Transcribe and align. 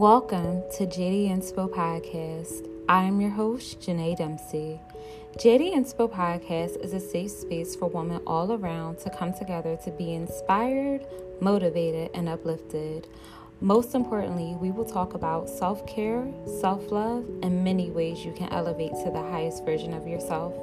Welcome 0.00 0.62
to 0.78 0.86
JD 0.86 1.28
Inspo 1.28 1.68
Podcast. 1.68 2.66
I 2.88 3.02
am 3.02 3.20
your 3.20 3.28
host, 3.28 3.80
Janae 3.80 4.16
Dempsey. 4.16 4.80
JD 5.36 5.74
Inspo 5.74 6.10
Podcast 6.10 6.82
is 6.82 6.94
a 6.94 6.98
safe 6.98 7.30
space 7.30 7.76
for 7.76 7.90
women 7.90 8.22
all 8.26 8.50
around 8.50 8.98
to 9.00 9.10
come 9.10 9.34
together 9.34 9.76
to 9.84 9.90
be 9.90 10.14
inspired, 10.14 11.06
motivated, 11.42 12.12
and 12.14 12.30
uplifted. 12.30 13.08
Most 13.60 13.94
importantly, 13.94 14.56
we 14.58 14.70
will 14.70 14.86
talk 14.86 15.12
about 15.12 15.50
self 15.50 15.86
care, 15.86 16.26
self 16.46 16.90
love, 16.90 17.26
and 17.42 17.62
many 17.62 17.90
ways 17.90 18.24
you 18.24 18.32
can 18.32 18.48
elevate 18.54 18.92
to 19.04 19.10
the 19.10 19.20
highest 19.20 19.66
version 19.66 19.92
of 19.92 20.08
yourself. 20.08 20.54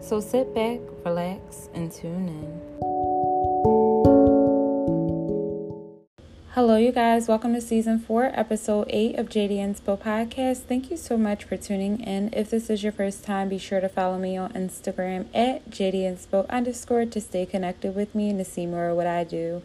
So 0.00 0.20
sit 0.20 0.54
back, 0.54 0.80
relax, 1.04 1.68
and 1.74 1.92
tune 1.92 2.30
in. 2.30 2.95
Hello, 6.66 6.78
you 6.78 6.90
guys. 6.90 7.28
Welcome 7.28 7.54
to 7.54 7.60
season 7.60 8.00
four, 8.00 8.32
episode 8.34 8.88
eight 8.90 9.14
of 9.20 9.28
JD 9.28 9.52
Inspo 9.52 9.96
Podcast. 9.96 10.62
Thank 10.62 10.90
you 10.90 10.96
so 10.96 11.16
much 11.16 11.44
for 11.44 11.56
tuning 11.56 12.00
in. 12.00 12.28
If 12.32 12.50
this 12.50 12.68
is 12.68 12.82
your 12.82 12.90
first 12.90 13.22
time, 13.22 13.50
be 13.50 13.56
sure 13.56 13.78
to 13.78 13.88
follow 13.88 14.18
me 14.18 14.36
on 14.36 14.50
Instagram 14.52 15.26
at 15.32 15.70
JD 15.70 15.94
Inspo 16.00 16.44
underscore 16.48 17.04
to 17.04 17.20
stay 17.20 17.46
connected 17.46 17.94
with 17.94 18.16
me 18.16 18.30
and 18.30 18.38
to 18.40 18.44
see 18.44 18.66
more 18.66 18.88
of 18.88 18.96
what 18.96 19.06
I 19.06 19.22
do. 19.22 19.62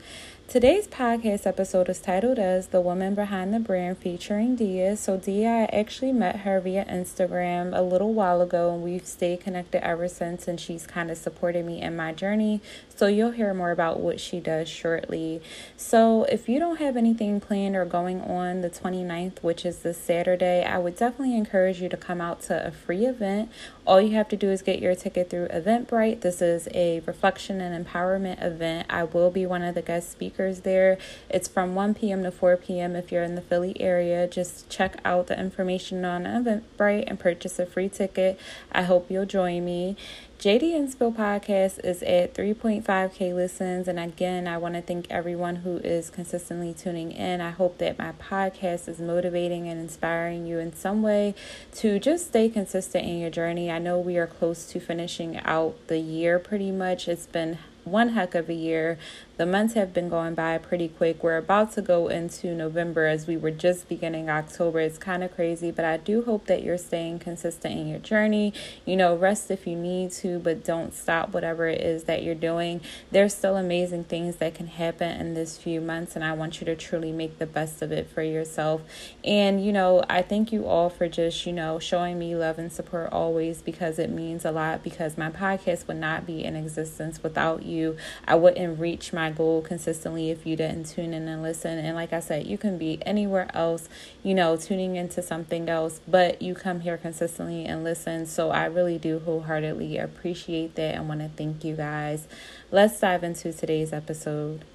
Today's 0.51 0.85
podcast 0.85 1.47
episode 1.47 1.87
is 1.87 2.01
titled 2.01 2.37
as 2.37 2.67
The 2.67 2.81
Woman 2.81 3.15
Behind 3.15 3.53
the 3.53 3.59
Brand 3.61 3.99
featuring 3.99 4.57
Dia. 4.57 4.97
So, 4.97 5.15
Dia, 5.15 5.47
I 5.47 5.63
actually 5.73 6.11
met 6.11 6.41
her 6.41 6.59
via 6.59 6.83
Instagram 6.83 7.71
a 7.73 7.81
little 7.81 8.13
while 8.13 8.41
ago 8.41 8.73
and 8.73 8.83
we've 8.83 9.05
stayed 9.05 9.39
connected 9.39 9.81
ever 9.81 10.09
since. 10.09 10.49
And 10.49 10.59
she's 10.59 10.85
kind 10.85 11.09
of 11.09 11.17
supported 11.17 11.65
me 11.65 11.81
in 11.81 11.95
my 11.95 12.11
journey. 12.11 12.59
So, 12.93 13.07
you'll 13.07 13.31
hear 13.31 13.53
more 13.53 13.71
about 13.71 14.01
what 14.01 14.19
she 14.19 14.41
does 14.41 14.67
shortly. 14.67 15.41
So, 15.77 16.25
if 16.25 16.49
you 16.49 16.59
don't 16.59 16.79
have 16.79 16.97
anything 16.97 17.39
planned 17.39 17.77
or 17.77 17.85
going 17.85 18.19
on 18.19 18.59
the 18.59 18.69
29th, 18.69 19.41
which 19.41 19.65
is 19.65 19.79
this 19.83 19.97
Saturday, 19.97 20.65
I 20.65 20.79
would 20.79 20.97
definitely 20.97 21.37
encourage 21.37 21.81
you 21.81 21.87
to 21.87 21.95
come 21.95 22.19
out 22.19 22.41
to 22.41 22.67
a 22.67 22.71
free 22.71 23.05
event. 23.05 23.49
All 23.87 24.01
you 24.01 24.15
have 24.15 24.27
to 24.27 24.35
do 24.35 24.51
is 24.51 24.61
get 24.61 24.79
your 24.79 24.95
ticket 24.95 25.29
through 25.29 25.47
Eventbrite. 25.47 26.19
This 26.19 26.41
is 26.41 26.67
a 26.73 26.99
reflection 27.05 27.61
and 27.61 27.87
empowerment 27.87 28.43
event. 28.43 28.87
I 28.89 29.05
will 29.05 29.31
be 29.31 29.45
one 29.45 29.63
of 29.63 29.75
the 29.75 29.81
guest 29.81 30.11
speakers 30.11 30.40
speakers 30.41 30.61
there. 30.61 30.97
It's 31.29 31.47
from 31.47 31.75
1 31.75 31.93
p.m. 31.95 32.23
to 32.23 32.31
4 32.31 32.57
p.m. 32.57 32.95
If 32.95 33.11
you're 33.11 33.23
in 33.23 33.35
the 33.35 33.41
Philly 33.41 33.79
area, 33.79 34.27
just 34.27 34.69
check 34.69 34.99
out 35.05 35.27
the 35.27 35.39
information 35.39 36.03
on 36.03 36.23
Eventbrite 36.23 37.03
and 37.07 37.19
purchase 37.19 37.59
a 37.59 37.65
free 37.65 37.89
ticket. 37.89 38.39
I 38.71 38.83
hope 38.83 39.09
you'll 39.09 39.25
join 39.25 39.63
me. 39.63 39.95
JD 40.39 40.73
Inspo 40.73 41.15
podcast 41.15 41.85
is 41.85 42.01
at 42.01 42.33
3.5k 42.33 43.35
listens. 43.35 43.87
And 43.87 43.99
again, 43.99 44.47
I 44.47 44.57
want 44.57 44.73
to 44.73 44.81
thank 44.81 45.05
everyone 45.11 45.57
who 45.57 45.77
is 45.77 46.09
consistently 46.09 46.73
tuning 46.73 47.11
in. 47.11 47.41
I 47.41 47.51
hope 47.51 47.77
that 47.77 47.99
my 47.99 48.13
podcast 48.13 48.87
is 48.87 48.99
motivating 48.99 49.67
and 49.67 49.79
inspiring 49.79 50.47
you 50.47 50.57
in 50.57 50.73
some 50.73 51.03
way 51.03 51.35
to 51.75 51.99
just 51.99 52.27
stay 52.29 52.49
consistent 52.49 53.05
in 53.05 53.19
your 53.19 53.29
journey. 53.29 53.69
I 53.69 53.77
know 53.77 53.99
we 53.99 54.17
are 54.17 54.25
close 54.25 54.65
to 54.71 54.79
finishing 54.79 55.37
out 55.45 55.75
the 55.85 55.99
year 55.99 56.39
pretty 56.39 56.71
much. 56.71 57.07
It's 57.07 57.27
been 57.27 57.59
one 57.83 58.09
heck 58.09 58.35
of 58.35 58.49
a 58.49 58.53
year. 58.53 58.97
The 59.41 59.47
months 59.47 59.73
have 59.73 59.91
been 59.91 60.07
going 60.07 60.35
by 60.35 60.59
pretty 60.59 60.87
quick. 60.87 61.23
We're 61.23 61.37
about 61.37 61.71
to 61.71 61.81
go 61.81 62.09
into 62.09 62.53
November 62.53 63.07
as 63.07 63.25
we 63.25 63.37
were 63.37 63.49
just 63.49 63.89
beginning 63.89 64.29
October. 64.29 64.81
It's 64.81 64.99
kind 64.99 65.23
of 65.23 65.33
crazy, 65.33 65.71
but 65.71 65.83
I 65.83 65.97
do 65.97 66.21
hope 66.21 66.45
that 66.45 66.61
you're 66.61 66.77
staying 66.77 67.17
consistent 67.17 67.75
in 67.75 67.87
your 67.87 67.97
journey. 67.97 68.53
You 68.85 68.95
know, 68.97 69.15
rest 69.15 69.49
if 69.49 69.65
you 69.65 69.75
need 69.75 70.11
to, 70.11 70.37
but 70.37 70.63
don't 70.63 70.93
stop 70.93 71.33
whatever 71.33 71.67
it 71.67 71.81
is 71.81 72.03
that 72.03 72.21
you're 72.21 72.35
doing. 72.35 72.81
There's 73.09 73.33
still 73.33 73.57
amazing 73.57 74.03
things 74.03 74.35
that 74.35 74.53
can 74.53 74.67
happen 74.67 75.19
in 75.19 75.33
this 75.33 75.57
few 75.57 75.81
months, 75.81 76.15
and 76.15 76.23
I 76.23 76.33
want 76.33 76.61
you 76.61 76.65
to 76.65 76.75
truly 76.75 77.11
make 77.11 77.39
the 77.39 77.47
best 77.47 77.81
of 77.81 77.91
it 77.91 78.07
for 78.07 78.21
yourself. 78.21 78.83
And, 79.23 79.65
you 79.65 79.71
know, 79.71 80.03
I 80.07 80.21
thank 80.21 80.51
you 80.51 80.67
all 80.67 80.91
for 80.91 81.07
just, 81.09 81.47
you 81.47 81.53
know, 81.53 81.79
showing 81.79 82.19
me 82.19 82.35
love 82.35 82.59
and 82.59 82.71
support 82.71 83.11
always 83.11 83.63
because 83.63 83.97
it 83.97 84.11
means 84.11 84.45
a 84.45 84.51
lot 84.51 84.83
because 84.83 85.17
my 85.17 85.31
podcast 85.31 85.87
would 85.87 85.97
not 85.97 86.27
be 86.27 86.43
in 86.43 86.55
existence 86.55 87.23
without 87.23 87.63
you. 87.63 87.97
I 88.27 88.35
wouldn't 88.35 88.79
reach 88.79 89.11
my 89.11 89.30
goal 89.31 89.61
consistently 89.61 90.29
if 90.29 90.45
you 90.45 90.55
didn't 90.55 90.85
tune 90.85 91.13
in 91.13 91.27
and 91.27 91.41
listen. 91.41 91.77
And 91.77 91.95
like 91.95 92.13
I 92.13 92.19
said, 92.19 92.47
you 92.47 92.57
can 92.57 92.77
be 92.77 93.01
anywhere 93.05 93.49
else, 93.53 93.89
you 94.23 94.33
know, 94.33 94.57
tuning 94.57 94.95
into 94.95 95.21
something 95.21 95.69
else, 95.69 96.01
but 96.07 96.41
you 96.41 96.53
come 96.53 96.81
here 96.81 96.97
consistently 96.97 97.65
and 97.65 97.83
listen. 97.83 98.25
So 98.25 98.51
I 98.51 98.65
really 98.65 98.97
do 98.97 99.19
wholeheartedly 99.19 99.97
appreciate 99.97 100.75
that 100.75 100.95
and 100.95 101.07
want 101.07 101.21
to 101.21 101.29
thank 101.29 101.63
you 101.63 101.75
guys. 101.75 102.27
Let's 102.71 102.99
dive 102.99 103.23
into 103.23 103.53
today's 103.53 103.93
episode. 103.93 104.65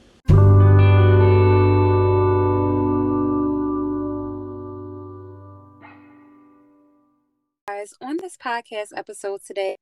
Guys, 7.68 7.94
on 8.00 8.16
this 8.16 8.36
podcast 8.36 8.96
episode 8.96 9.42
today, 9.44 9.76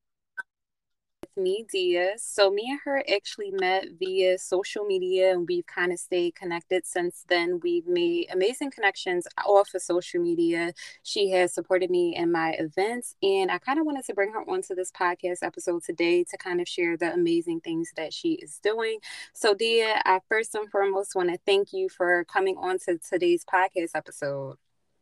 me, 1.37 1.65
Dia. 1.71 2.13
So 2.17 2.51
me 2.51 2.71
and 2.71 2.81
her 2.85 3.03
actually 3.13 3.51
met 3.51 3.87
via 3.99 4.39
social 4.39 4.85
media 4.85 5.33
and 5.33 5.47
we've 5.49 5.67
kind 5.67 5.93
of 5.93 5.99
stayed 5.99 6.35
connected 6.35 6.87
since 6.87 7.25
then. 7.29 7.61
We've 7.63 7.87
made 7.87 8.29
amazing 8.33 8.71
connections 8.71 9.27
off 9.45 9.75
of 9.75 9.83
social 9.83 10.21
media. 10.21 10.73
She 11.03 11.31
has 11.31 11.53
supported 11.53 11.91
me 11.91 12.15
in 12.17 12.33
my 12.33 12.51
events 12.59 13.17
and 13.23 13.51
I 13.51 13.59
kind 13.59 13.79
of 13.79 13.87
wanted 13.87 14.05
to 14.07 14.15
bring 14.15 14.33
her 14.33 14.49
onto 14.49 14.75
this 14.75 14.91
podcast 14.91 15.43
episode 15.43 15.83
today 15.83 16.25
to 16.25 16.37
kind 16.37 16.61
of 16.61 16.69
share 16.69 16.97
the 16.97 17.13
amazing 17.13 17.61
things 17.61 17.93
that 17.97 18.13
she 18.13 18.33
is 18.35 18.59
doing. 18.63 18.99
So 19.33 19.55
Dia, 19.55 20.03
I 20.05 20.21
first 20.29 20.55
and 20.55 20.71
foremost 20.71 21.15
want 21.15 21.31
to 21.31 21.39
thank 21.47 21.73
you 21.73 21.89
for 21.89 22.25
coming 22.25 22.57
on 22.57 22.79
to 22.81 22.99
today's 22.99 23.45
podcast 23.45 23.91
episode. 23.95 24.57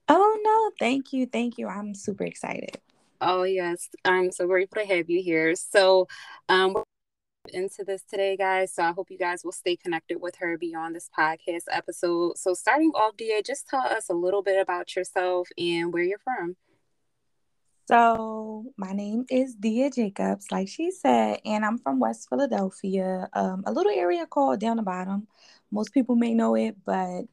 Oh 0.09 0.38
no, 0.42 0.71
thank 0.78 1.12
you. 1.12 1.26
Thank 1.26 1.59
you. 1.59 1.69
I'm 1.69 1.94
super 1.94 2.25
excited. 2.25 2.78
Oh, 3.22 3.44
yes. 3.44 3.88
I'm 4.05 4.33
so 4.33 4.47
grateful 4.47 4.83
to 4.83 4.88
have 4.88 5.09
you 5.09 5.22
here. 5.22 5.55
So, 5.55 6.09
um, 6.49 6.77
into 7.53 7.84
this 7.84 8.03
today, 8.03 8.37
guys. 8.37 8.72
So 8.75 8.83
I 8.83 8.93
hope 8.93 9.10
you 9.10 9.19
guys 9.19 9.44
will 9.44 9.53
stay 9.53 9.77
connected 9.77 10.21
with 10.21 10.37
her 10.37 10.56
beyond 10.59 10.94
this 10.94 11.09
podcast 11.16 11.65
episode. 11.71 12.38
So, 12.38 12.55
starting 12.55 12.91
off, 12.94 13.16
Dia, 13.16 13.43
just 13.43 13.69
tell 13.69 13.81
us 13.83 14.09
a 14.09 14.15
little 14.15 14.43
bit 14.43 14.60
about 14.60 14.94
yourself 14.94 15.49
and 15.59 15.93
where 15.93 16.03
you're 16.03 16.19
from. 16.19 16.56
So, 17.88 18.66
my 18.77 18.93
name 18.93 19.27
is 19.28 19.54
Dia 19.56 19.91
Jacobs, 19.91 20.47
like 20.53 20.69
she 20.69 20.91
said, 20.91 21.41
and 21.44 21.65
I'm 21.65 21.78
from 21.78 21.99
West 21.99 22.28
Philadelphia, 22.28 23.28
um, 23.33 23.65
a 23.66 23.72
little 23.72 23.93
area 23.93 24.25
called 24.27 24.60
Down 24.60 24.77
the 24.77 24.83
Bottom. 24.83 25.27
Most 25.71 25.93
people 25.93 26.15
may 26.15 26.33
know 26.33 26.54
it, 26.54 26.77
but 26.84 27.25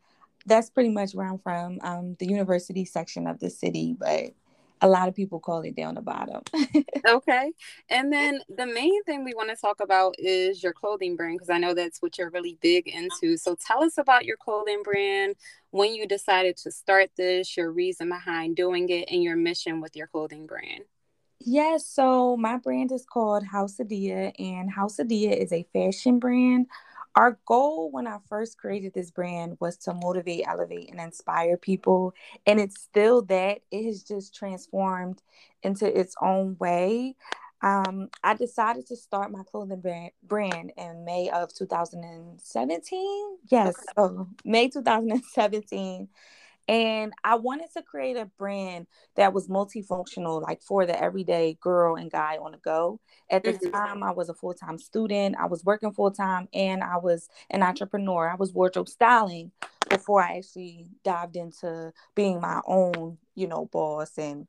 that's 0.46 0.70
pretty 0.70 0.90
much 0.90 1.14
where 1.14 1.28
I'm 1.28 1.38
from, 1.38 1.78
um, 1.84 2.16
the 2.20 2.26
university 2.28 2.84
section 2.84 3.28
of 3.28 3.40
the 3.40 3.50
city. 3.50 3.96
But 3.98 4.34
a 4.82 4.88
lot 4.88 5.08
of 5.08 5.16
people 5.16 5.40
call 5.40 5.62
it 5.62 5.76
down 5.76 5.96
the 5.96 6.02
bottom. 6.02 6.42
okay. 7.06 7.52
And 7.90 8.12
then 8.12 8.42
the 8.56 8.66
main 8.66 9.04
thing 9.04 9.24
we 9.24 9.34
want 9.34 9.50
to 9.50 9.56
talk 9.56 9.82
about 9.82 10.16
is 10.18 10.64
your 10.64 10.74
clothing 10.74 11.16
brand 11.16 11.38
because 11.38 11.50
I 11.50 11.58
know 11.58 11.74
that's 11.74 12.02
what 12.02 12.18
you're 12.18 12.30
really 12.30 12.58
big 12.62 12.88
into. 12.88 13.38
So 13.38 13.56
tell 13.56 13.84
us 13.84 13.98
about 13.98 14.26
your 14.26 14.38
clothing 14.38 14.82
brand, 14.84 15.36
when 15.72 15.94
you 15.94 16.08
decided 16.08 16.58
to 16.58 16.72
start 16.72 17.12
this, 17.18 17.58
your 17.58 17.72
reason 17.72 18.10
behind 18.10 18.56
doing 18.56 18.90
it, 18.90 19.10
and 19.12 19.22
your 19.22 19.36
mission 19.36 19.82
with 19.82 19.96
your 19.96 20.08
clothing 20.08 20.48
brand. 20.48 20.84
Yes, 21.42 21.88
so 21.88 22.36
my 22.36 22.58
brand 22.58 22.92
is 22.92 23.06
called 23.06 23.46
House 23.46 23.80
of 23.80 23.88
Dia, 23.88 24.34
and 24.38 24.70
House 24.70 25.00
of 25.00 25.08
Dia 25.08 25.32
is 25.32 25.54
a 25.54 25.66
fashion 25.72 26.20
brand 26.20 26.68
our 27.20 27.38
goal 27.46 27.92
when 27.92 28.08
I 28.08 28.20
first 28.30 28.58
created 28.58 28.94
this 28.94 29.12
brand 29.12 29.58
was 29.60 29.76
to 29.80 29.94
motivate, 29.94 30.48
elevate, 30.48 30.90
and 30.90 31.02
inspire 31.02 31.58
people. 31.58 32.14
And 32.46 32.62
it's 32.62 32.82
still 32.82 33.24
that. 33.24 33.60
It 33.72 33.86
has 33.88 34.04
just 34.04 34.34
transformed 34.34 35.22
into 35.62 35.86
its 35.86 36.16
own 36.22 36.56
way. 36.62 37.18
Um, 37.62 38.08
I 38.24 38.36
decided 38.36 38.88
to 38.88 38.96
start 38.96 39.34
my 39.34 39.44
clothing 39.44 40.12
brand, 40.24 40.72
in 40.78 41.04
May 41.04 41.30
of 41.30 41.54
2017. 41.54 43.38
Yes, 43.50 43.76
so 43.98 44.30
May 44.46 44.70
2017. 44.70 46.08
And 46.70 47.14
I 47.24 47.34
wanted 47.34 47.74
to 47.76 47.82
create 47.82 48.16
a 48.16 48.28
brand 48.38 48.86
that 49.16 49.34
was 49.34 49.48
multifunctional, 49.48 50.40
like 50.40 50.62
for 50.62 50.86
the 50.86 51.02
everyday 51.02 51.58
girl 51.60 51.96
and 51.96 52.12
guy 52.12 52.38
on 52.38 52.52
the 52.52 52.60
go. 52.60 53.00
At 53.32 53.44
the 53.44 53.54
mm-hmm. 53.54 53.72
time, 53.72 54.04
I 54.04 54.12
was 54.12 54.30
a 54.30 54.36
full 54.36 54.54
time 54.54 54.78
student, 54.78 55.36
I 55.40 55.48
was 55.48 55.66
working 55.66 55.92
full 55.92 56.12
time, 56.12 56.48
and 56.54 56.84
I 56.84 56.98
was 56.98 57.28
an 57.50 57.64
entrepreneur. 57.64 58.30
I 58.30 58.36
was 58.36 58.54
wardrobe 58.54 58.88
styling 58.88 59.52
before 59.90 60.22
I 60.22 60.38
actually 60.38 60.86
dived 61.04 61.36
into 61.38 61.92
being 62.14 62.40
my 62.40 62.62
own, 62.68 63.18
you 63.34 63.48
know, 63.48 63.66
boss 63.66 64.16
and, 64.20 64.46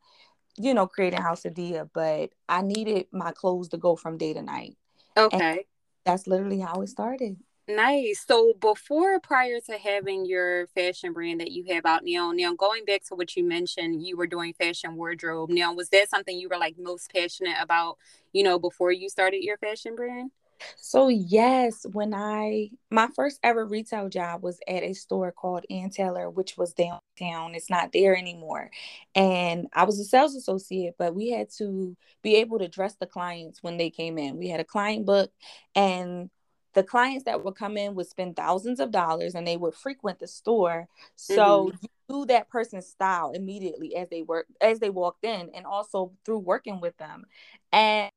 you 0.58 0.74
know, 0.74 0.86
creating 0.86 1.22
House 1.22 1.46
of 1.46 1.54
Dia. 1.54 1.88
But 1.90 2.32
I 2.50 2.60
needed 2.60 3.06
my 3.12 3.32
clothes 3.32 3.70
to 3.70 3.78
go 3.78 3.96
from 3.96 4.18
day 4.18 4.34
to 4.34 4.42
night. 4.42 4.76
Okay. 5.16 5.50
And 5.50 5.60
that's 6.04 6.26
literally 6.26 6.60
how 6.60 6.82
it 6.82 6.88
started. 6.88 7.38
Nice. 7.70 8.24
So 8.26 8.54
before 8.60 9.20
prior 9.20 9.60
to 9.60 9.78
having 9.78 10.26
your 10.26 10.66
fashion 10.68 11.12
brand 11.12 11.40
that 11.40 11.52
you 11.52 11.64
have 11.72 11.86
out 11.86 12.02
now, 12.04 12.32
now 12.32 12.52
going 12.52 12.84
back 12.84 13.04
to 13.04 13.14
what 13.14 13.36
you 13.36 13.44
mentioned, 13.44 14.04
you 14.04 14.16
were 14.16 14.26
doing 14.26 14.54
fashion 14.54 14.96
wardrobe. 14.96 15.50
Now, 15.50 15.72
was 15.72 15.88
that 15.90 16.10
something 16.10 16.36
you 16.36 16.48
were 16.48 16.58
like 16.58 16.76
most 16.78 17.12
passionate 17.12 17.56
about, 17.60 17.98
you 18.32 18.42
know, 18.42 18.58
before 18.58 18.90
you 18.90 19.08
started 19.08 19.44
your 19.44 19.56
fashion 19.56 19.94
brand? 19.94 20.32
So 20.76 21.08
yes, 21.08 21.86
when 21.92 22.12
I 22.12 22.70
my 22.90 23.08
first 23.14 23.38
ever 23.42 23.64
retail 23.64 24.08
job 24.08 24.42
was 24.42 24.58
at 24.66 24.82
a 24.82 24.92
store 24.92 25.30
called 25.30 25.64
Ann 25.70 25.90
Taylor, 25.90 26.28
which 26.28 26.56
was 26.58 26.74
downtown. 26.74 27.54
It's 27.54 27.70
not 27.70 27.92
there 27.92 28.16
anymore. 28.16 28.70
And 29.14 29.68
I 29.72 29.84
was 29.84 30.00
a 30.00 30.04
sales 30.04 30.34
associate, 30.34 30.94
but 30.98 31.14
we 31.14 31.30
had 31.30 31.50
to 31.58 31.96
be 32.22 32.36
able 32.36 32.58
to 32.58 32.68
dress 32.68 32.96
the 32.96 33.06
clients 33.06 33.62
when 33.62 33.76
they 33.76 33.90
came 33.90 34.18
in. 34.18 34.38
We 34.38 34.48
had 34.48 34.60
a 34.60 34.64
client 34.64 35.06
book 35.06 35.30
and 35.74 36.30
the 36.74 36.82
clients 36.82 37.24
that 37.24 37.44
would 37.44 37.56
come 37.56 37.76
in 37.76 37.94
would 37.94 38.06
spend 38.06 38.36
thousands 38.36 38.80
of 38.80 38.90
dollars 38.90 39.34
and 39.34 39.46
they 39.46 39.56
would 39.56 39.74
frequent 39.74 40.18
the 40.18 40.26
store. 40.26 40.88
So 41.16 41.66
mm-hmm. 41.66 41.76
you 41.82 41.88
knew 42.08 42.26
that 42.26 42.48
person's 42.48 42.86
style 42.86 43.32
immediately 43.32 43.96
as 43.96 44.08
they 44.08 44.22
work 44.22 44.46
as 44.60 44.78
they 44.78 44.90
walked 44.90 45.24
in 45.24 45.50
and 45.54 45.66
also 45.66 46.12
through 46.24 46.38
working 46.38 46.80
with 46.80 46.96
them. 46.98 47.24
And 47.72 48.10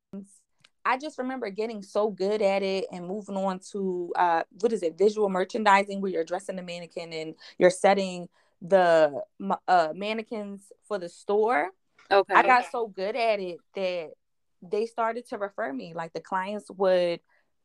I 0.84 0.98
just 0.98 1.18
remember 1.18 1.50
getting 1.50 1.82
so 1.82 2.10
good 2.10 2.42
at 2.42 2.62
it 2.62 2.86
and 2.92 3.06
moving 3.06 3.36
on 3.36 3.58
to 3.72 4.12
uh, 4.16 4.42
what 4.60 4.72
is 4.72 4.82
it, 4.82 4.98
visual 4.98 5.28
merchandising, 5.28 6.00
where 6.00 6.10
you're 6.10 6.24
dressing 6.24 6.56
the 6.56 6.62
mannequin 6.62 7.12
and 7.12 7.34
you're 7.58 7.70
setting 7.70 8.28
the 8.60 9.22
uh, 9.66 9.88
mannequins 9.94 10.72
for 10.86 10.98
the 10.98 11.08
store. 11.08 11.70
Okay. 12.10 12.34
I 12.34 12.42
got 12.42 12.70
so 12.70 12.86
good 12.86 13.16
at 13.16 13.40
it 13.40 13.58
that 13.74 14.10
they 14.62 14.86
started 14.86 15.26
to 15.28 15.38
refer 15.38 15.72
me. 15.72 15.94
Like 15.94 16.12
the 16.12 16.20
clients 16.20 16.70
would 16.70 17.20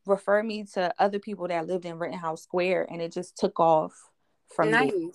refer 0.10 0.44
me 0.44 0.64
to 0.74 0.94
other 1.00 1.20
people 1.20 1.48
that 1.48 1.68
lived 1.68 1.86
in 1.86 1.98
Rittenhouse 1.98 2.44
Square, 2.44 2.88
and 2.92 3.02
it 3.02 3.14
just 3.14 3.38
took 3.38 3.60
off 3.60 3.94
from 4.54 4.72
nice. 4.72 4.92
there. 4.92 5.10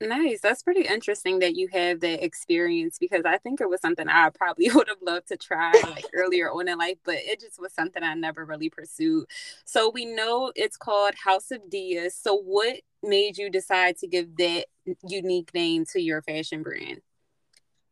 Nice. 0.00 0.40
That's 0.40 0.62
pretty 0.62 0.82
interesting 0.82 1.40
that 1.40 1.56
you 1.56 1.68
have 1.72 2.00
that 2.00 2.24
experience 2.24 2.98
because 3.00 3.24
I 3.24 3.38
think 3.38 3.60
it 3.60 3.68
was 3.68 3.80
something 3.80 4.08
I 4.08 4.30
probably 4.30 4.70
would 4.74 4.88
have 4.88 5.02
loved 5.02 5.28
to 5.28 5.36
try 5.36 5.72
like 5.90 6.06
earlier 6.14 6.50
on 6.50 6.68
in 6.68 6.78
life, 6.78 6.98
but 7.04 7.16
it 7.16 7.40
just 7.40 7.60
was 7.60 7.72
something 7.72 8.02
I 8.02 8.14
never 8.14 8.44
really 8.44 8.70
pursued. 8.70 9.26
So 9.64 9.90
we 9.90 10.04
know 10.04 10.52
it's 10.54 10.76
called 10.76 11.14
House 11.16 11.50
of 11.50 11.68
Dia. 11.68 12.10
So 12.10 12.36
what 12.36 12.80
made 13.02 13.38
you 13.38 13.50
decide 13.50 13.98
to 13.98 14.06
give 14.06 14.36
that 14.36 14.66
unique 15.08 15.52
name 15.52 15.84
to 15.92 16.00
your 16.00 16.22
fashion 16.22 16.62
brand? 16.62 17.00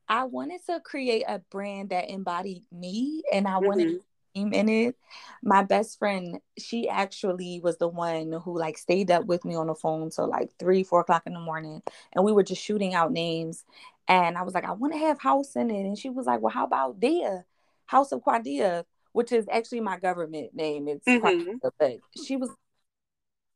I 0.08 0.24
wanted 0.24 0.60
to 0.66 0.78
create 0.78 1.24
a 1.26 1.40
brand 1.50 1.90
that 1.90 2.08
embodied 2.08 2.62
me 2.70 3.22
and 3.32 3.48
I 3.48 3.52
mm-hmm. 3.52 3.66
wanted 3.66 4.00
in 4.36 4.68
it. 4.68 4.96
My 5.42 5.62
best 5.62 5.98
friend, 5.98 6.40
she 6.58 6.88
actually 6.88 7.60
was 7.62 7.78
the 7.78 7.88
one 7.88 8.32
who 8.44 8.58
like 8.58 8.78
stayed 8.78 9.10
up 9.10 9.26
with 9.26 9.44
me 9.44 9.54
on 9.54 9.68
the 9.68 9.74
phone 9.74 10.10
till 10.10 10.28
like 10.28 10.50
three, 10.58 10.82
four 10.82 11.00
o'clock 11.00 11.22
in 11.26 11.32
the 11.32 11.40
morning. 11.40 11.82
And 12.12 12.24
we 12.24 12.32
were 12.32 12.42
just 12.42 12.62
shooting 12.62 12.94
out 12.94 13.12
names. 13.12 13.64
And 14.08 14.36
I 14.36 14.42
was 14.42 14.54
like, 14.54 14.64
I 14.64 14.72
want 14.72 14.92
to 14.92 14.98
have 14.98 15.20
house 15.20 15.56
in 15.56 15.70
it. 15.70 15.80
And 15.80 15.98
she 15.98 16.10
was 16.10 16.26
like, 16.26 16.40
Well, 16.40 16.52
how 16.52 16.64
about 16.64 17.00
Dia? 17.00 17.44
House 17.86 18.12
of 18.12 18.22
Quadia, 18.22 18.84
which 19.12 19.32
is 19.32 19.46
actually 19.50 19.80
my 19.80 19.98
government 19.98 20.54
name. 20.54 20.88
It's 20.88 21.06
mm-hmm. 21.06 21.56
but 21.78 21.98
she 22.24 22.36
was 22.36 22.50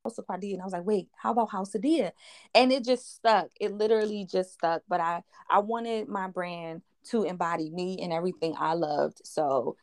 House 0.05 0.19
of 0.19 0.27
Quadia. 0.27 0.55
And 0.55 0.63
I 0.63 0.65
was 0.65 0.73
like, 0.73 0.87
wait, 0.87 1.09
how 1.17 1.33
about 1.33 1.51
House 1.51 1.75
of 1.75 1.83
Dia? 1.83 2.13
And 2.55 2.73
it 2.73 2.85
just 2.85 3.17
stuck. 3.17 3.49
It 3.61 3.73
literally 3.73 4.25
just 4.25 4.55
stuck. 4.55 4.83
But 4.89 5.01
I 5.01 5.23
I 5.51 5.59
wanted 5.59 6.09
my 6.09 6.29
brand 6.29 6.83
to 7.11 7.25
embody 7.25 7.71
me 7.71 7.99
and 8.03 8.13
everything 8.13 8.55
I 8.59 8.75
loved. 8.75 9.21
So 9.25 9.77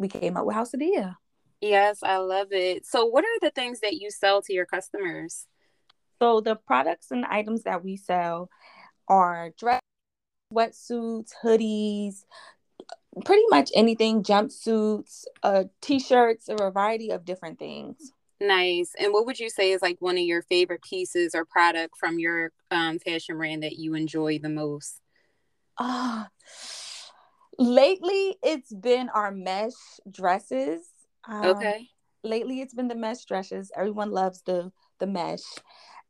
we 0.00 0.08
came 0.08 0.36
up 0.36 0.46
with 0.46 0.56
House 0.56 0.74
of 0.74 0.80
Dia. 0.80 1.18
Yes, 1.60 2.02
I 2.02 2.16
love 2.16 2.48
it. 2.52 2.86
So, 2.86 3.04
what 3.04 3.22
are 3.22 3.38
the 3.40 3.50
things 3.50 3.80
that 3.80 3.94
you 3.94 4.10
sell 4.10 4.40
to 4.42 4.52
your 4.52 4.64
customers? 4.64 5.46
So, 6.20 6.40
the 6.40 6.56
products 6.56 7.10
and 7.10 7.24
items 7.26 7.64
that 7.64 7.84
we 7.84 7.96
sell 7.96 8.48
are 9.08 9.50
dress, 9.58 9.80
wetsuits, 10.52 11.32
hoodies, 11.44 12.24
pretty 13.24 13.44
much 13.50 13.70
anything, 13.74 14.22
jumpsuits, 14.22 15.24
uh, 15.42 15.64
t-shirts, 15.82 16.48
a 16.48 16.56
variety 16.56 17.10
of 17.10 17.26
different 17.26 17.58
things. 17.58 18.12
Nice. 18.40 18.94
And 18.98 19.12
what 19.12 19.26
would 19.26 19.38
you 19.38 19.50
say 19.50 19.72
is 19.72 19.82
like 19.82 19.98
one 20.00 20.16
of 20.16 20.24
your 20.24 20.40
favorite 20.40 20.82
pieces 20.82 21.34
or 21.34 21.44
product 21.44 21.98
from 21.98 22.18
your 22.18 22.52
um, 22.70 22.98
fashion 22.98 23.36
brand 23.36 23.62
that 23.62 23.76
you 23.76 23.94
enjoy 23.94 24.38
the 24.38 24.48
most? 24.48 25.02
Ah. 25.78 26.24
Uh, 26.24 26.28
lately 27.60 28.36
it's 28.42 28.74
been 28.74 29.08
our 29.10 29.30
mesh 29.30 30.00
dresses. 30.10 30.80
Um, 31.28 31.44
okay. 31.44 31.88
Lately 32.24 32.60
it's 32.60 32.74
been 32.74 32.88
the 32.88 32.96
mesh 32.96 33.24
dresses. 33.24 33.70
Everyone 33.76 34.10
loves 34.10 34.42
the 34.42 34.72
the 34.98 35.06
mesh. 35.06 35.44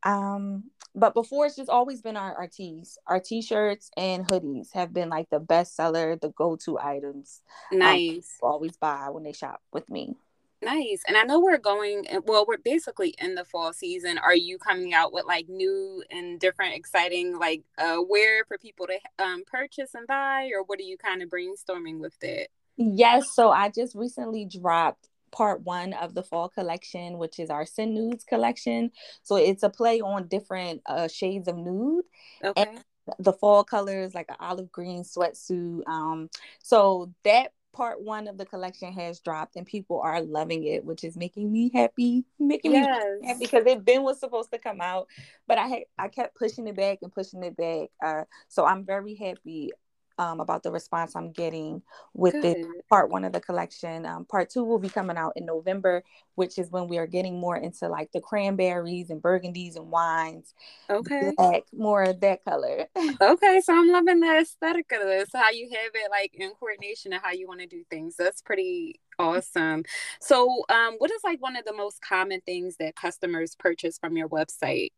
Um, 0.03 0.63
but 0.95 1.13
before 1.13 1.45
it's 1.45 1.55
just 1.55 1.69
always 1.69 2.01
been 2.01 2.17
our, 2.17 2.35
our 2.35 2.47
tees. 2.47 2.97
Our 3.07 3.19
t-shirts 3.19 3.91
and 3.95 4.27
hoodies 4.27 4.73
have 4.73 4.91
been 4.91 5.09
like 5.09 5.29
the 5.29 5.39
best 5.39 5.75
seller, 5.75 6.17
the 6.17 6.29
go-to 6.29 6.79
items. 6.79 7.41
Um, 7.71 7.79
nice. 7.79 8.37
Um, 8.41 8.49
always 8.49 8.75
buy 8.77 9.09
when 9.09 9.23
they 9.23 9.33
shop 9.33 9.61
with 9.71 9.89
me. 9.89 10.15
Nice. 10.63 11.01
And 11.07 11.17
I 11.17 11.23
know 11.23 11.39
we're 11.39 11.57
going, 11.57 12.05
well, 12.25 12.45
we're 12.47 12.57
basically 12.57 13.15
in 13.19 13.33
the 13.33 13.45
fall 13.45 13.73
season. 13.73 14.19
Are 14.19 14.35
you 14.35 14.59
coming 14.59 14.93
out 14.93 15.11
with 15.11 15.25
like 15.25 15.49
new 15.49 16.03
and 16.11 16.39
different, 16.39 16.75
exciting, 16.75 17.37
like 17.37 17.63
uh, 17.79 17.97
wear 18.07 18.45
for 18.45 18.57
people 18.59 18.85
to 18.87 19.23
um, 19.23 19.43
purchase 19.47 19.95
and 19.95 20.05
buy? 20.05 20.51
Or 20.55 20.63
what 20.63 20.79
are 20.79 20.83
you 20.83 20.97
kind 20.97 21.23
of 21.23 21.29
brainstorming 21.29 21.99
with 21.99 22.17
that? 22.19 22.49
Yes. 22.77 23.31
So 23.31 23.49
I 23.49 23.69
just 23.69 23.95
recently 23.95 24.45
dropped 24.45 25.07
part 25.31 25.61
one 25.61 25.93
of 25.93 26.13
the 26.13 26.23
fall 26.23 26.49
collection, 26.49 27.17
which 27.17 27.39
is 27.39 27.49
our 27.49 27.65
Sin 27.65 27.95
Nudes 27.95 28.23
collection. 28.23 28.91
So 29.23 29.37
it's 29.37 29.63
a 29.63 29.69
play 29.69 29.99
on 29.99 30.27
different 30.27 30.81
uh, 30.85 31.07
shades 31.07 31.47
of 31.47 31.57
nude. 31.57 32.05
Okay. 32.43 32.61
And 32.61 32.83
the 33.17 33.33
fall 33.33 33.63
colors, 33.63 34.13
like 34.13 34.29
an 34.29 34.35
olive 34.39 34.71
green 34.71 35.03
sweatsuit. 35.03 35.87
Um, 35.87 36.29
so 36.61 37.11
that 37.23 37.53
part 37.73 38.01
one 38.01 38.27
of 38.27 38.37
the 38.37 38.45
collection 38.45 38.91
has 38.93 39.19
dropped 39.19 39.55
and 39.55 39.65
people 39.65 40.01
are 40.01 40.21
loving 40.21 40.65
it, 40.65 40.83
which 40.83 41.03
is 41.03 41.15
making 41.15 41.51
me 41.51 41.71
happy, 41.73 42.25
making 42.39 42.73
yes. 42.73 43.03
me 43.19 43.27
happy 43.27 43.39
because 43.39 43.65
it 43.65 43.85
been 43.85 44.03
was 44.03 44.19
supposed 44.19 44.51
to 44.51 44.57
come 44.57 44.81
out, 44.81 45.07
but 45.47 45.57
I 45.57 45.67
had 45.67 45.83
I 45.97 46.07
kept 46.07 46.35
pushing 46.35 46.67
it 46.67 46.75
back 46.75 46.99
and 47.01 47.11
pushing 47.11 47.43
it 47.43 47.55
back. 47.57 47.89
Uh, 48.03 48.25
so 48.47 48.65
I'm 48.65 48.85
very 48.85 49.15
happy 49.15 49.71
um, 50.17 50.39
about 50.39 50.63
the 50.63 50.71
response 50.71 51.15
I'm 51.15 51.31
getting 51.31 51.81
with 52.13 52.33
Good. 52.33 52.43
this 52.43 52.65
part 52.89 53.09
one 53.09 53.23
of 53.23 53.33
the 53.33 53.39
collection. 53.39 54.05
Um, 54.05 54.25
part 54.25 54.49
two 54.49 54.63
will 54.63 54.79
be 54.79 54.89
coming 54.89 55.17
out 55.17 55.33
in 55.35 55.45
November, 55.45 56.03
which 56.35 56.57
is 56.57 56.69
when 56.69 56.87
we 56.87 56.97
are 56.97 57.07
getting 57.07 57.39
more 57.39 57.57
into 57.57 57.87
like 57.87 58.11
the 58.11 58.21
cranberries 58.21 59.09
and 59.09 59.21
burgundies 59.21 59.75
and 59.75 59.89
wines. 59.89 60.53
Okay. 60.89 61.33
Black, 61.37 61.63
more 61.73 62.03
of 62.03 62.19
that 62.21 62.43
color. 62.45 62.85
okay. 63.21 63.61
So 63.63 63.73
I'm 63.73 63.89
loving 63.89 64.19
the 64.19 64.39
aesthetic 64.39 64.91
of 64.91 65.01
this, 65.01 65.29
how 65.33 65.49
you 65.51 65.69
have 65.69 65.91
it 65.93 66.11
like 66.11 66.35
in 66.35 66.51
coordination 66.59 67.13
and 67.13 67.21
how 67.21 67.31
you 67.31 67.47
want 67.47 67.61
to 67.61 67.67
do 67.67 67.83
things. 67.89 68.15
That's 68.17 68.41
pretty 68.41 68.99
awesome. 69.19 69.83
So, 70.19 70.63
um, 70.69 70.95
what 70.97 71.11
is 71.11 71.21
like 71.23 71.41
one 71.41 71.55
of 71.55 71.65
the 71.65 71.73
most 71.73 72.01
common 72.01 72.41
things 72.41 72.77
that 72.77 72.95
customers 72.95 73.55
purchase 73.55 73.97
from 73.97 74.17
your 74.17 74.29
website? 74.29 74.91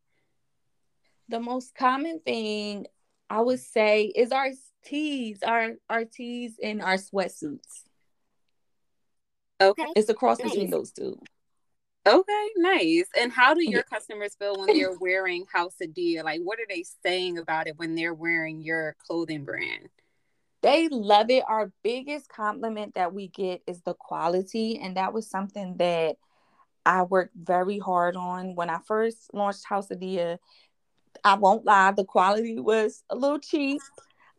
The 1.30 1.40
most 1.40 1.76
common 1.76 2.20
thing 2.20 2.88
I 3.30 3.42
would 3.42 3.60
say 3.60 4.06
is 4.06 4.32
our 4.32 4.50
tees, 4.86 5.44
our 5.44 5.72
our 5.90 6.06
tees 6.06 6.56
and 6.62 6.82
our 6.82 6.96
sweatsuits. 6.96 7.84
Okay. 9.62 9.86
It's 9.96 10.10
a 10.10 10.13
cross 10.13 10.40
nice. 10.40 10.52
between 10.52 10.70
those 10.70 10.92
two. 10.92 11.20
Okay, 12.06 12.50
nice. 12.58 13.06
And 13.18 13.32
how 13.32 13.54
do 13.54 13.63
your 13.63 13.84
customers 13.84 14.36
feel 14.36 14.58
when 14.58 14.78
they're 14.78 14.98
wearing 15.00 15.46
House 15.54 15.75
of 15.82 15.94
Dia? 15.94 16.24
Like, 16.24 16.42
what 16.42 16.60
are 16.60 16.66
they 16.68 16.84
saying 17.06 17.38
about 17.38 17.68
it 17.68 17.78
when 17.78 17.96
they're 17.96 18.13
wearing 18.13 18.62
your 18.62 18.98
clothing 19.08 19.46
brand? 19.46 19.88
They 20.62 20.90
love 20.90 21.30
it. 21.30 21.44
Our 21.48 21.72
biggest 21.82 22.28
compliment 22.28 22.96
that 22.96 23.13
we 23.13 23.30
get 23.30 23.62
is 23.68 23.82
the 23.82 23.94
quality. 23.94 24.80
And 24.80 24.98
that 24.98 25.13
was 25.13 25.30
something 25.30 25.78
that 25.78 26.18
I 26.86 27.04
worked 27.04 27.36
very 27.36 27.80
hard 27.80 28.18
on. 28.18 28.56
When 28.56 28.70
I 28.70 28.80
first 28.86 29.34
launched 29.34 29.66
House 29.66 29.90
of 29.90 30.02
Dia, 30.02 30.40
I 31.24 31.36
won't 31.36 31.66
lie, 31.66 31.92
the 31.92 32.04
quality 32.04 32.60
was 32.60 33.04
a 33.10 33.16
little 33.16 33.40
cheap. 33.40 33.82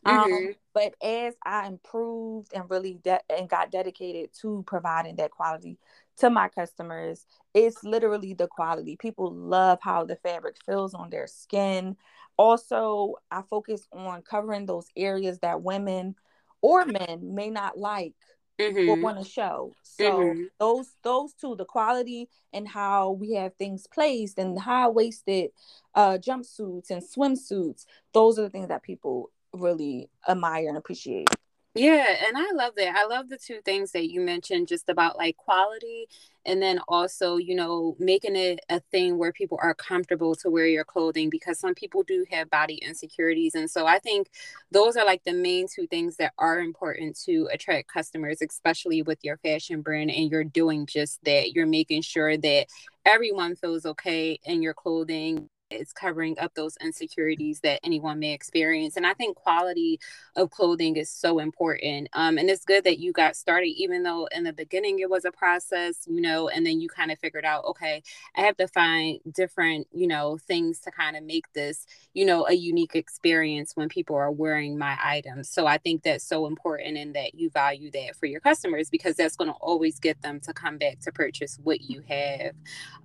Mm-hmm. 0.04 0.32
Um, 0.32 0.54
but 0.74 0.94
as 1.02 1.34
I 1.44 1.66
improved 1.66 2.52
and 2.54 2.68
really 2.68 2.94
de- 3.02 3.20
and 3.30 3.48
got 3.48 3.70
dedicated 3.70 4.30
to 4.40 4.64
providing 4.66 5.16
that 5.16 5.30
quality 5.30 5.78
to 6.18 6.30
my 6.30 6.48
customers, 6.48 7.26
it's 7.54 7.82
literally 7.84 8.34
the 8.34 8.48
quality. 8.48 8.96
People 8.96 9.32
love 9.32 9.78
how 9.82 10.04
the 10.04 10.16
fabric 10.16 10.56
feels 10.66 10.94
on 10.94 11.10
their 11.10 11.26
skin. 11.26 11.96
Also, 12.36 13.14
I 13.30 13.42
focus 13.42 13.86
on 13.92 14.22
covering 14.22 14.66
those 14.66 14.88
areas 14.96 15.38
that 15.40 15.62
women 15.62 16.16
or 16.60 16.84
men 16.84 17.34
may 17.34 17.50
not 17.50 17.78
like 17.78 18.14
mm-hmm. 18.58 18.88
or 18.88 19.00
want 19.00 19.22
to 19.22 19.28
show. 19.28 19.72
So 19.82 20.04
mm-hmm. 20.04 20.42
those 20.58 20.96
those 21.02 21.32
two, 21.34 21.56
the 21.56 21.64
quality 21.64 22.28
and 22.52 22.66
how 22.66 23.12
we 23.12 23.34
have 23.34 23.54
things 23.54 23.86
placed 23.86 24.38
and 24.38 24.58
high 24.58 24.88
waisted 24.88 25.50
uh, 25.94 26.18
jumpsuits 26.18 26.90
and 26.90 27.02
swimsuits, 27.02 27.86
those 28.12 28.38
are 28.38 28.42
the 28.42 28.50
things 28.50 28.68
that 28.68 28.82
people 28.82 29.30
really 29.54 30.08
admire 30.28 30.68
and 30.68 30.76
appreciate. 30.76 31.28
Yeah, 31.76 32.06
and 32.28 32.38
I 32.38 32.52
love 32.52 32.74
that. 32.76 32.94
I 32.94 33.04
love 33.06 33.28
the 33.28 33.36
two 33.36 33.60
things 33.64 33.90
that 33.92 34.08
you 34.08 34.20
mentioned 34.20 34.68
just 34.68 34.88
about 34.88 35.16
like 35.16 35.36
quality 35.36 36.06
and 36.46 36.62
then 36.62 36.78
also, 36.86 37.36
you 37.36 37.56
know, 37.56 37.96
making 37.98 38.36
it 38.36 38.60
a 38.68 38.78
thing 38.92 39.18
where 39.18 39.32
people 39.32 39.58
are 39.60 39.74
comfortable 39.74 40.36
to 40.36 40.50
wear 40.50 40.66
your 40.66 40.84
clothing 40.84 41.30
because 41.30 41.58
some 41.58 41.74
people 41.74 42.04
do 42.04 42.24
have 42.30 42.48
body 42.48 42.76
insecurities. 42.76 43.56
And 43.56 43.68
so 43.68 43.86
I 43.86 43.98
think 43.98 44.30
those 44.70 44.96
are 44.96 45.04
like 45.04 45.24
the 45.24 45.32
main 45.32 45.66
two 45.66 45.88
things 45.88 46.16
that 46.18 46.32
are 46.38 46.60
important 46.60 47.18
to 47.24 47.48
attract 47.52 47.88
customers, 47.88 48.38
especially 48.40 49.02
with 49.02 49.18
your 49.24 49.38
fashion 49.38 49.80
brand. 49.80 50.12
And 50.12 50.30
you're 50.30 50.44
doing 50.44 50.86
just 50.86 51.24
that. 51.24 51.54
You're 51.54 51.66
making 51.66 52.02
sure 52.02 52.36
that 52.36 52.66
everyone 53.04 53.56
feels 53.56 53.84
okay 53.84 54.38
in 54.44 54.62
your 54.62 54.74
clothing 54.74 55.48
it's 55.74 55.92
covering 55.92 56.38
up 56.38 56.54
those 56.54 56.76
insecurities 56.80 57.60
that 57.60 57.80
anyone 57.84 58.18
may 58.18 58.32
experience. 58.32 58.96
And 58.96 59.06
I 59.06 59.14
think 59.14 59.36
quality 59.36 60.00
of 60.36 60.50
clothing 60.50 60.96
is 60.96 61.10
so 61.10 61.38
important. 61.38 62.08
Um, 62.12 62.38
and 62.38 62.50
it's 62.50 62.64
good 62.64 62.84
that 62.84 62.98
you 62.98 63.12
got 63.12 63.36
started, 63.36 63.68
even 63.68 64.02
though 64.02 64.28
in 64.34 64.44
the 64.44 64.52
beginning 64.52 64.98
it 64.98 65.10
was 65.10 65.24
a 65.24 65.32
process, 65.32 66.06
you 66.06 66.20
know, 66.20 66.48
and 66.48 66.66
then 66.66 66.80
you 66.80 66.88
kind 66.88 67.10
of 67.10 67.18
figured 67.18 67.44
out, 67.44 67.64
okay, 67.64 68.02
I 68.36 68.42
have 68.42 68.56
to 68.58 68.68
find 68.68 69.20
different, 69.32 69.86
you 69.92 70.06
know, 70.06 70.38
things 70.46 70.80
to 70.80 70.90
kind 70.90 71.16
of 71.16 71.22
make 71.24 71.52
this, 71.52 71.86
you 72.12 72.24
know, 72.24 72.46
a 72.46 72.54
unique 72.54 72.94
experience 72.94 73.72
when 73.74 73.88
people 73.88 74.16
are 74.16 74.30
wearing 74.30 74.78
my 74.78 74.98
items. 75.02 75.48
So 75.48 75.66
I 75.66 75.78
think 75.78 76.02
that's 76.02 76.24
so 76.24 76.46
important 76.46 76.96
and 76.96 77.14
that 77.14 77.34
you 77.34 77.50
value 77.50 77.90
that 77.92 78.16
for 78.16 78.26
your 78.26 78.40
customers 78.40 78.90
because 78.90 79.16
that's 79.16 79.36
going 79.36 79.50
to 79.50 79.56
always 79.56 79.98
get 79.98 80.20
them 80.22 80.40
to 80.40 80.52
come 80.52 80.78
back 80.78 81.00
to 81.00 81.12
purchase 81.12 81.58
what 81.62 81.80
you 81.82 82.02
have. 82.08 82.52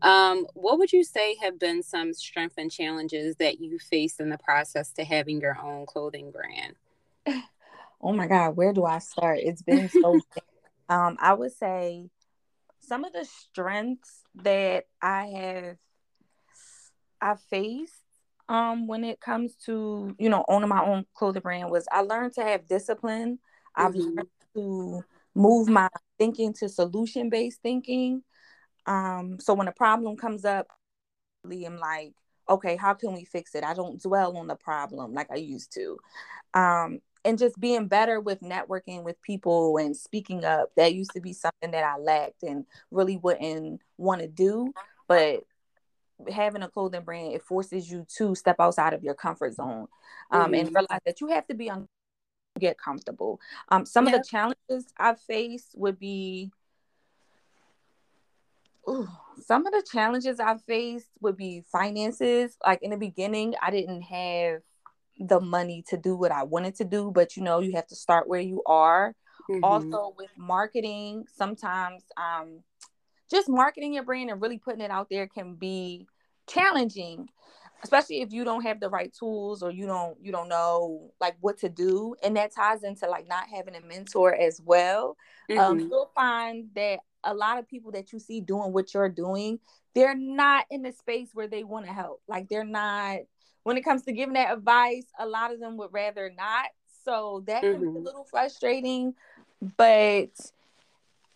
Um, 0.01 0.47
what 0.53 0.79
would 0.79 0.93
you 0.93 1.03
say 1.03 1.35
have 1.41 1.59
been 1.59 1.83
some 1.83 2.13
strengths 2.13 2.57
and 2.59 2.71
challenges 2.71 3.37
that 3.37 3.59
you 3.59 3.79
faced 3.79 4.19
in 4.19 4.29
the 4.29 4.37
process 4.37 4.91
to 4.93 5.03
having 5.03 5.41
your 5.41 5.57
own 5.59 5.85
clothing 5.85 6.31
brand? 6.31 6.75
Oh 8.01 8.13
my 8.13 8.27
God, 8.27 8.55
where 8.55 8.71
do 8.71 8.85
I 8.85 8.99
start? 8.99 9.39
It's 9.41 9.61
been 9.61 9.89
so. 9.89 10.21
um, 10.89 11.17
I 11.19 11.33
would 11.33 11.51
say 11.51 12.09
some 12.79 13.03
of 13.03 13.13
the 13.13 13.25
strengths 13.25 14.23
that 14.35 14.85
I 15.01 15.25
have 15.25 15.77
I 17.21 17.35
faced 17.49 17.93
um 18.47 18.87
when 18.87 19.03
it 19.03 19.19
comes 19.19 19.55
to 19.65 20.15
you 20.17 20.29
know 20.29 20.43
owning 20.47 20.69
my 20.69 20.83
own 20.83 21.05
clothing 21.13 21.41
brand 21.41 21.69
was 21.69 21.87
I 21.91 22.01
learned 22.01 22.33
to 22.35 22.43
have 22.43 22.67
discipline. 22.67 23.39
Mm-hmm. 23.77 23.85
I've 23.85 23.95
learned 23.95 24.29
to 24.55 25.03
move 25.35 25.67
my 25.69 25.89
thinking 26.17 26.53
to 26.53 26.69
solution 26.69 27.29
based 27.29 27.61
thinking. 27.61 28.23
Um, 28.85 29.39
so 29.39 29.53
when 29.53 29.67
a 29.67 29.73
problem 29.73 30.15
comes 30.17 30.45
up, 30.45 30.67
I'm 31.45 31.77
like, 31.77 32.13
okay, 32.49 32.75
how 32.75 32.93
can 32.93 33.13
we 33.13 33.25
fix 33.25 33.55
it? 33.55 33.63
I 33.63 33.73
don't 33.73 34.01
dwell 34.01 34.37
on 34.37 34.47
the 34.47 34.55
problem 34.55 35.13
like 35.13 35.31
I 35.31 35.35
used 35.35 35.73
to. 35.73 35.97
Um, 36.53 36.99
and 37.25 37.37
just 37.37 37.59
being 37.59 37.87
better 37.87 38.19
with 38.19 38.39
networking 38.41 39.03
with 39.03 39.21
people 39.21 39.77
and 39.77 39.95
speaking 39.95 40.45
up. 40.45 40.71
That 40.75 40.93
used 40.93 41.11
to 41.11 41.21
be 41.21 41.33
something 41.33 41.71
that 41.71 41.83
I 41.83 41.97
lacked 41.97 42.43
and 42.43 42.65
really 42.91 43.17
wouldn't 43.17 43.81
want 43.97 44.21
to 44.21 44.27
do. 44.27 44.73
But 45.07 45.43
having 46.31 46.63
a 46.63 46.69
clothing 46.69 47.03
brand, 47.03 47.33
it 47.33 47.43
forces 47.43 47.89
you 47.89 48.05
to 48.17 48.35
step 48.35 48.55
outside 48.59 48.93
of 48.93 49.03
your 49.03 49.13
comfort 49.13 49.53
zone 49.53 49.87
um, 50.31 50.43
mm-hmm. 50.43 50.53
and 50.55 50.75
realize 50.75 51.01
that 51.05 51.21
you 51.21 51.27
have 51.27 51.47
to 51.47 51.55
be 51.55 51.69
on 51.69 51.87
get 52.59 52.77
comfortable. 52.77 53.39
Um, 53.69 53.85
some 53.85 54.07
yeah. 54.07 54.15
of 54.15 54.21
the 54.21 54.27
challenges 54.27 54.91
I 54.97 55.15
face 55.15 55.67
would 55.75 55.99
be 55.99 56.51
ooh, 58.89 59.07
some 59.41 59.65
of 59.65 59.73
the 59.73 59.85
challenges 59.91 60.39
I 60.39 60.57
faced 60.67 61.09
would 61.21 61.37
be 61.37 61.63
finances. 61.71 62.55
Like 62.65 62.81
in 62.81 62.91
the 62.91 62.97
beginning, 62.97 63.55
I 63.61 63.71
didn't 63.71 64.01
have 64.03 64.61
the 65.19 65.39
money 65.39 65.83
to 65.89 65.97
do 65.97 66.15
what 66.15 66.31
I 66.31 66.43
wanted 66.43 66.75
to 66.75 66.85
do, 66.85 67.11
but 67.11 67.35
you 67.35 67.43
know, 67.43 67.59
you 67.59 67.73
have 67.73 67.87
to 67.87 67.95
start 67.95 68.27
where 68.27 68.39
you 68.39 68.61
are. 68.65 69.15
Mm-hmm. 69.49 69.63
Also, 69.63 70.13
with 70.17 70.29
marketing, 70.37 71.25
sometimes 71.35 72.03
um, 72.17 72.63
just 73.29 73.49
marketing 73.49 73.93
your 73.93 74.03
brand 74.03 74.29
and 74.29 74.41
really 74.41 74.59
putting 74.59 74.81
it 74.81 74.91
out 74.91 75.07
there 75.09 75.27
can 75.27 75.55
be 75.55 76.07
challenging 76.47 77.29
especially 77.83 78.21
if 78.21 78.33
you 78.33 78.43
don't 78.43 78.63
have 78.63 78.79
the 78.79 78.89
right 78.89 79.13
tools 79.17 79.63
or 79.63 79.71
you 79.71 79.85
don't 79.85 80.17
you 80.21 80.31
don't 80.31 80.49
know 80.49 81.11
like 81.19 81.35
what 81.41 81.57
to 81.57 81.69
do 81.69 82.15
and 82.23 82.35
that 82.35 82.53
ties 82.53 82.83
into 82.83 83.07
like 83.07 83.27
not 83.27 83.45
having 83.53 83.75
a 83.75 83.81
mentor 83.81 84.33
as 84.33 84.59
well 84.63 85.15
um, 85.51 85.57
mm-hmm. 85.57 85.59
um, 85.59 85.79
you'll 85.79 86.11
find 86.15 86.67
that 86.75 86.99
a 87.23 87.33
lot 87.33 87.59
of 87.59 87.67
people 87.67 87.91
that 87.91 88.11
you 88.13 88.19
see 88.19 88.41
doing 88.41 88.73
what 88.73 88.93
you're 88.93 89.09
doing, 89.09 89.59
they're 89.95 90.15
not 90.15 90.65
in 90.69 90.81
the 90.81 90.91
space 90.91 91.29
where 91.33 91.47
they 91.47 91.63
want 91.63 91.85
to 91.85 91.91
help. 91.91 92.21
Like 92.27 92.49
they're 92.49 92.63
not 92.63 93.19
when 93.63 93.77
it 93.77 93.83
comes 93.83 94.03
to 94.03 94.13
giving 94.13 94.33
that 94.33 94.53
advice, 94.53 95.05
a 95.19 95.25
lot 95.25 95.53
of 95.53 95.59
them 95.59 95.77
would 95.77 95.91
rather 95.91 96.31
not. 96.35 96.67
So 97.03 97.43
that 97.47 97.63
mm-hmm. 97.63 97.73
can 97.73 97.81
be 97.81 97.87
a 97.87 97.91
mm-hmm. 97.91 98.03
little 98.03 98.23
frustrating, 98.23 99.13
but 99.77 100.29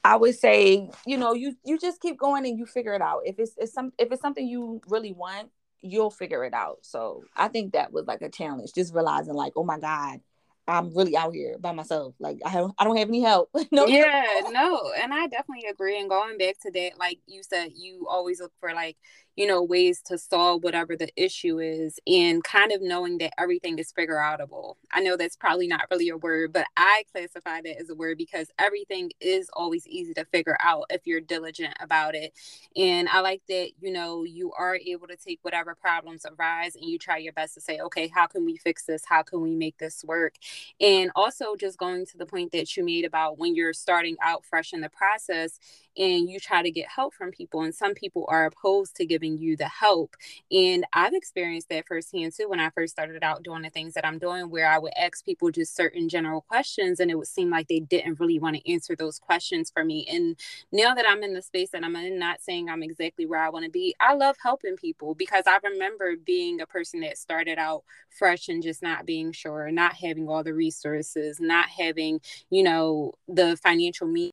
I 0.03 0.15
would 0.15 0.35
say, 0.35 0.89
you 1.05 1.17
know, 1.17 1.33
you 1.33 1.55
you 1.63 1.79
just 1.79 2.01
keep 2.01 2.17
going 2.17 2.45
and 2.45 2.57
you 2.57 2.65
figure 2.65 2.93
it 2.93 3.01
out. 3.01 3.21
If 3.25 3.39
it's, 3.39 3.53
it's 3.57 3.73
some 3.73 3.93
if 3.97 4.11
it's 4.11 4.21
something 4.21 4.45
you 4.45 4.81
really 4.87 5.13
want, 5.13 5.49
you'll 5.81 6.11
figure 6.11 6.43
it 6.43 6.53
out. 6.53 6.79
So 6.81 7.23
I 7.35 7.47
think 7.47 7.73
that 7.73 7.93
was 7.93 8.05
like 8.05 8.21
a 8.21 8.29
challenge, 8.29 8.73
just 8.73 8.93
realizing 8.93 9.33
like, 9.33 9.53
oh 9.55 9.63
my 9.63 9.79
God, 9.79 10.19
I'm 10.67 10.95
really 10.95 11.15
out 11.17 11.33
here 11.33 11.57
by 11.59 11.73
myself. 11.73 12.15
Like 12.19 12.39
I 12.45 12.49
have, 12.49 12.71
I 12.77 12.83
don't 12.83 12.97
have 12.97 13.09
any 13.09 13.21
help. 13.21 13.49
no. 13.71 13.85
Yeah, 13.85 14.41
no, 14.51 14.91
and 15.01 15.13
I 15.13 15.27
definitely 15.27 15.67
agree. 15.69 15.99
And 15.99 16.09
going 16.09 16.37
back 16.37 16.55
to 16.61 16.71
that, 16.71 16.97
like 16.97 17.19
you 17.27 17.43
said, 17.43 17.71
you 17.75 18.07
always 18.09 18.39
look 18.39 18.53
for 18.59 18.73
like 18.73 18.97
you 19.35 19.47
know, 19.47 19.63
ways 19.63 20.01
to 20.03 20.17
solve 20.17 20.63
whatever 20.63 20.95
the 20.95 21.09
issue 21.15 21.59
is 21.59 21.99
and 22.05 22.43
kind 22.43 22.71
of 22.71 22.81
knowing 22.81 23.17
that 23.17 23.33
everything 23.39 23.79
is 23.79 23.91
figure 23.91 24.15
outable. 24.17 24.75
I 24.91 25.01
know 25.01 25.17
that's 25.17 25.35
probably 25.35 25.67
not 25.67 25.85
really 25.89 26.09
a 26.09 26.17
word, 26.17 26.53
but 26.53 26.67
I 26.77 27.03
classify 27.11 27.61
that 27.61 27.79
as 27.81 27.89
a 27.89 27.95
word 27.95 28.17
because 28.17 28.51
everything 28.59 29.11
is 29.19 29.49
always 29.53 29.87
easy 29.87 30.13
to 30.15 30.25
figure 30.25 30.57
out 30.61 30.85
if 30.89 31.07
you're 31.07 31.21
diligent 31.21 31.73
about 31.79 32.13
it. 32.15 32.33
And 32.75 33.09
I 33.09 33.21
like 33.21 33.41
that, 33.49 33.71
you 33.81 33.91
know, 33.91 34.23
you 34.23 34.51
are 34.53 34.75
able 34.75 35.07
to 35.07 35.15
take 35.15 35.39
whatever 35.41 35.73
problems 35.75 36.25
arise 36.25 36.75
and 36.75 36.85
you 36.85 36.99
try 36.99 37.17
your 37.17 37.33
best 37.33 37.55
to 37.55 37.61
say, 37.61 37.79
okay, 37.79 38.09
how 38.13 38.27
can 38.27 38.45
we 38.45 38.57
fix 38.57 38.85
this? 38.85 39.03
How 39.05 39.23
can 39.23 39.41
we 39.41 39.55
make 39.55 39.77
this 39.79 40.03
work? 40.03 40.35
And 40.79 41.11
also 41.15 41.55
just 41.55 41.77
going 41.79 42.05
to 42.07 42.17
the 42.17 42.25
point 42.25 42.51
that 42.51 42.77
you 42.77 42.85
made 42.85 43.05
about 43.05 43.39
when 43.39 43.55
you're 43.55 43.73
starting 43.73 44.15
out 44.23 44.45
fresh 44.45 44.73
in 44.73 44.81
the 44.81 44.89
process 44.89 45.59
and 45.97 46.29
you 46.29 46.39
try 46.39 46.61
to 46.61 46.71
get 46.71 46.87
help 46.87 47.13
from 47.13 47.31
people 47.31 47.61
and 47.61 47.73
some 47.73 47.93
people 47.93 48.25
are 48.29 48.45
opposed 48.45 48.95
to 48.95 49.05
giving 49.05 49.37
you 49.37 49.55
the 49.55 49.67
help 49.67 50.15
and 50.51 50.85
i've 50.93 51.13
experienced 51.13 51.69
that 51.69 51.85
firsthand 51.87 52.33
too 52.33 52.49
when 52.49 52.59
i 52.59 52.69
first 52.71 52.93
started 52.93 53.23
out 53.23 53.43
doing 53.43 53.61
the 53.61 53.69
things 53.69 53.93
that 53.93 54.05
i'm 54.05 54.17
doing 54.17 54.49
where 54.49 54.67
i 54.67 54.77
would 54.77 54.93
ask 54.97 55.23
people 55.25 55.51
just 55.51 55.75
certain 55.75 56.09
general 56.09 56.41
questions 56.41 56.99
and 56.99 57.11
it 57.11 57.17
would 57.17 57.27
seem 57.27 57.49
like 57.49 57.67
they 57.67 57.79
didn't 57.79 58.19
really 58.19 58.39
want 58.39 58.55
to 58.55 58.71
answer 58.71 58.95
those 58.95 59.19
questions 59.19 59.69
for 59.69 59.83
me 59.83 60.07
and 60.11 60.37
now 60.71 60.93
that 60.93 61.05
i'm 61.07 61.23
in 61.23 61.33
the 61.33 61.41
space 61.41 61.69
that 61.71 61.83
i'm 61.83 61.95
in 61.95 62.17
not 62.17 62.41
saying 62.41 62.69
i'm 62.69 62.83
exactly 62.83 63.25
where 63.25 63.41
i 63.41 63.49
want 63.49 63.65
to 63.65 63.71
be 63.71 63.95
i 63.99 64.13
love 64.13 64.35
helping 64.41 64.75
people 64.75 65.15
because 65.15 65.43
i 65.47 65.57
remember 65.63 66.15
being 66.25 66.61
a 66.61 66.65
person 66.65 67.01
that 67.01 67.17
started 67.17 67.57
out 67.57 67.83
fresh 68.09 68.49
and 68.49 68.63
just 68.63 68.81
not 68.81 69.05
being 69.05 69.31
sure 69.31 69.71
not 69.71 69.93
having 69.93 70.27
all 70.27 70.43
the 70.43 70.53
resources 70.53 71.39
not 71.39 71.67
having 71.69 72.19
you 72.49 72.63
know 72.63 73.11
the 73.27 73.57
financial 73.57 74.07
means 74.07 74.31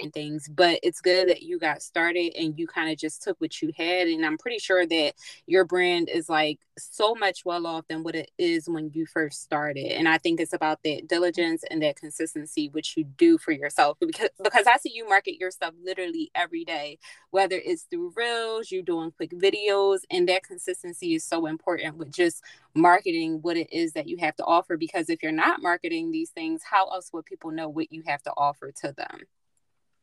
and 0.00 0.12
things 0.12 0.48
but 0.48 0.78
it's 0.82 1.00
good 1.00 1.28
that 1.28 1.42
you 1.42 1.58
got 1.58 1.82
started 1.82 2.32
and 2.36 2.58
you 2.58 2.66
kind 2.66 2.90
of 2.90 2.96
just 2.96 3.22
took 3.22 3.38
what 3.40 3.60
you 3.60 3.72
had 3.76 4.08
and 4.08 4.24
i'm 4.24 4.38
pretty 4.38 4.58
sure 4.58 4.86
that 4.86 5.12
your 5.46 5.64
brand 5.64 6.08
is 6.08 6.28
like 6.28 6.58
so 6.78 7.14
much 7.14 7.44
well 7.44 7.66
off 7.66 7.86
than 7.88 8.02
what 8.02 8.14
it 8.14 8.30
is 8.38 8.68
when 8.68 8.90
you 8.94 9.04
first 9.04 9.42
started 9.42 9.92
and 9.92 10.08
i 10.08 10.16
think 10.16 10.40
it's 10.40 10.54
about 10.54 10.82
that 10.82 11.06
diligence 11.08 11.62
and 11.70 11.82
that 11.82 11.96
consistency 11.96 12.70
which 12.70 12.96
you 12.96 13.04
do 13.04 13.36
for 13.36 13.52
yourself 13.52 13.98
because 14.00 14.30
because 14.42 14.66
i 14.66 14.76
see 14.78 14.90
you 14.94 15.06
market 15.06 15.38
your 15.38 15.50
stuff 15.50 15.74
literally 15.84 16.30
every 16.34 16.64
day 16.64 16.98
whether 17.30 17.60
it's 17.62 17.82
through 17.82 18.12
reels 18.16 18.70
you're 18.70 18.82
doing 18.82 19.10
quick 19.10 19.30
videos 19.32 20.00
and 20.10 20.28
that 20.28 20.42
consistency 20.42 21.14
is 21.14 21.24
so 21.24 21.46
important 21.46 21.96
with 21.96 22.10
just 22.10 22.42
marketing 22.74 23.40
what 23.42 23.58
it 23.58 23.70
is 23.70 23.92
that 23.92 24.08
you 24.08 24.16
have 24.16 24.34
to 24.34 24.44
offer 24.44 24.78
because 24.78 25.10
if 25.10 25.22
you're 25.22 25.30
not 25.30 25.60
marketing 25.60 26.10
these 26.10 26.30
things 26.30 26.62
how 26.62 26.86
else 26.88 27.10
would 27.12 27.26
people 27.26 27.50
know 27.50 27.68
what 27.68 27.92
you 27.92 28.02
have 28.06 28.22
to 28.22 28.32
offer 28.38 28.72
to 28.72 28.92
them 28.92 29.20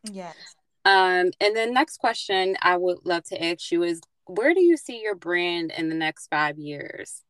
Yes. 0.03 0.35
Um, 0.85 1.31
and 1.39 1.55
then 1.55 1.73
next 1.73 1.97
question 1.97 2.55
I 2.61 2.77
would 2.77 2.99
love 3.05 3.23
to 3.25 3.43
ask 3.43 3.71
you 3.71 3.83
is 3.83 4.01
where 4.25 4.53
do 4.53 4.61
you 4.61 4.77
see 4.77 5.01
your 5.01 5.15
brand 5.15 5.71
in 5.77 5.89
the 5.89 5.95
next 5.95 6.27
five 6.27 6.57
years? 6.57 7.23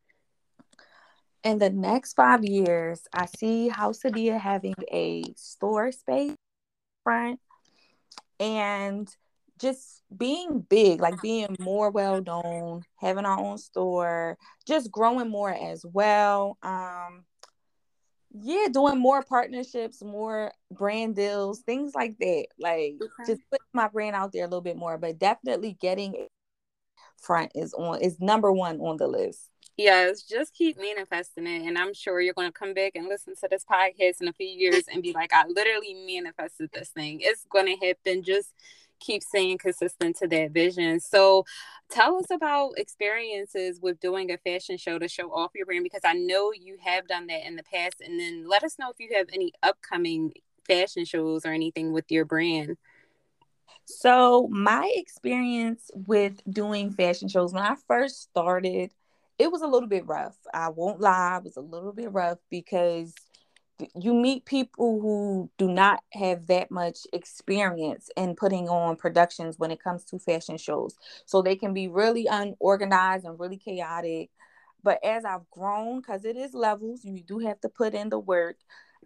In 1.42 1.58
the 1.58 1.70
next 1.70 2.14
five 2.14 2.44
years, 2.44 3.02
I 3.12 3.26
see 3.26 3.68
House 3.68 4.04
of 4.04 4.12
Dia 4.12 4.38
having 4.38 4.74
a 4.92 5.24
store 5.36 5.90
space 5.90 6.34
front 7.02 7.40
and 8.38 9.08
just 9.58 10.02
being 10.16 10.60
big, 10.60 11.00
like 11.00 11.20
being 11.22 11.56
more 11.58 11.90
well 11.90 12.22
known, 12.22 12.82
having 12.96 13.24
our 13.24 13.38
own 13.38 13.58
store, 13.58 14.36
just 14.66 14.90
growing 14.90 15.28
more 15.28 15.50
as 15.52 15.84
well. 15.84 16.58
Um, 16.62 17.24
yeah, 18.32 18.66
doing 18.72 18.98
more 18.98 19.22
partnerships, 19.22 20.02
more 20.02 20.52
brand 20.70 21.16
deals, 21.16 21.60
things 21.60 21.94
like 21.94 22.16
that. 22.18 22.46
Like 22.58 22.94
okay. 23.00 23.32
just 23.32 23.40
put 23.50 23.60
my 23.72 23.88
brand 23.88 24.14
out 24.16 24.32
there 24.32 24.44
a 24.44 24.46
little 24.46 24.60
bit 24.60 24.76
more, 24.76 24.98
but 24.98 25.18
definitely 25.18 25.76
getting 25.80 26.26
front 27.20 27.52
is 27.54 27.74
on 27.74 28.00
is 28.00 28.20
number 28.20 28.52
one 28.52 28.80
on 28.80 28.96
the 28.96 29.08
list. 29.08 29.50
Yes, 29.76 30.22
just 30.22 30.52
keep 30.52 30.78
manifesting 30.78 31.46
it. 31.46 31.66
And 31.66 31.78
I'm 31.78 31.94
sure 31.94 32.20
you're 32.20 32.34
going 32.34 32.48
to 32.48 32.58
come 32.58 32.74
back 32.74 32.92
and 32.94 33.08
listen 33.08 33.34
to 33.36 33.48
this 33.50 33.64
podcast 33.64 34.20
in 34.20 34.28
a 34.28 34.32
few 34.32 34.46
years 34.46 34.84
and 34.92 35.02
be 35.02 35.12
like, 35.12 35.32
I 35.32 35.46
literally 35.48 35.94
manifested 36.06 36.70
this 36.72 36.90
thing. 36.90 37.20
It's 37.22 37.46
going 37.50 37.66
to 37.66 37.86
happen. 37.86 38.22
Just 38.22 38.52
keep 39.00 39.22
staying 39.22 39.58
consistent 39.58 40.16
to 40.16 40.28
that 40.28 40.52
vision. 40.52 41.00
So, 41.00 41.44
tell 41.90 42.16
us 42.16 42.30
about 42.30 42.78
experiences 42.78 43.80
with 43.80 43.98
doing 44.00 44.30
a 44.30 44.38
fashion 44.38 44.76
show 44.76 44.98
to 44.98 45.08
show 45.08 45.32
off 45.32 45.50
your 45.54 45.66
brand 45.66 45.82
because 45.84 46.02
I 46.04 46.12
know 46.12 46.52
you 46.52 46.76
have 46.84 47.08
done 47.08 47.26
that 47.28 47.46
in 47.46 47.56
the 47.56 47.64
past. 47.64 47.96
And 48.00 48.20
then 48.20 48.48
let 48.48 48.62
us 48.62 48.78
know 48.78 48.90
if 48.90 49.00
you 49.00 49.16
have 49.16 49.26
any 49.32 49.52
upcoming 49.62 50.32
fashion 50.66 51.04
shows 51.04 51.44
or 51.44 51.52
anything 51.52 51.92
with 51.92 52.10
your 52.10 52.24
brand. 52.24 52.76
So, 53.84 54.48
my 54.52 54.92
experience 54.94 55.90
with 56.06 56.40
doing 56.48 56.92
fashion 56.92 57.28
shows 57.28 57.52
when 57.52 57.64
I 57.64 57.74
first 57.88 58.22
started, 58.22 58.92
it 59.38 59.50
was 59.50 59.62
a 59.62 59.66
little 59.66 59.88
bit 59.88 60.06
rough. 60.06 60.36
I 60.54 60.68
won't 60.68 61.00
lie, 61.00 61.38
it 61.38 61.44
was 61.44 61.56
a 61.56 61.60
little 61.60 61.92
bit 61.92 62.12
rough 62.12 62.38
because 62.50 63.12
you 63.94 64.14
meet 64.14 64.44
people 64.44 65.00
who 65.00 65.50
do 65.58 65.68
not 65.68 66.02
have 66.12 66.46
that 66.46 66.70
much 66.70 67.06
experience 67.12 68.10
in 68.16 68.34
putting 68.34 68.68
on 68.68 68.96
productions 68.96 69.58
when 69.58 69.70
it 69.70 69.82
comes 69.82 70.04
to 70.06 70.18
fashion 70.18 70.58
shows. 70.58 70.96
So 71.26 71.42
they 71.42 71.56
can 71.56 71.74
be 71.74 71.88
really 71.88 72.26
unorganized 72.26 73.24
and 73.24 73.38
really 73.38 73.56
chaotic. 73.56 74.30
But 74.82 75.04
as 75.04 75.24
I've 75.24 75.48
grown, 75.50 76.00
because 76.00 76.24
it 76.24 76.36
is 76.36 76.54
levels, 76.54 77.04
you 77.04 77.22
do 77.22 77.38
have 77.40 77.60
to 77.60 77.68
put 77.68 77.94
in 77.94 78.08
the 78.08 78.18
work. 78.18 78.56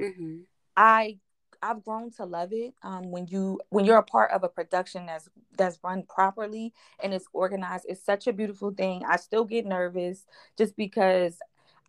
Mm-hmm. 0.01 0.43
I 0.77 1.19
I've 1.63 1.83
grown 1.83 2.11
to 2.13 2.27
love 2.27 2.53
it. 2.53 2.75
Um, 2.83 3.11
when 3.11 3.27
you 3.27 3.59
when 3.71 3.87
you're 3.87 3.97
a 3.97 4.03
part 4.03 4.31
of 4.33 4.45
a 4.45 4.49
production 4.49 5.07
that's 5.07 5.29
that's 5.57 5.79
run 5.83 6.03
properly 6.03 6.75
and 7.03 7.15
it's 7.15 7.27
organized, 7.33 7.87
it's 7.89 8.05
such 8.05 8.27
a 8.27 8.33
beautiful 8.33 8.71
thing. 8.71 9.03
I 9.09 9.17
still 9.17 9.45
get 9.45 9.65
nervous 9.65 10.27
just 10.59 10.77
because 10.77 11.39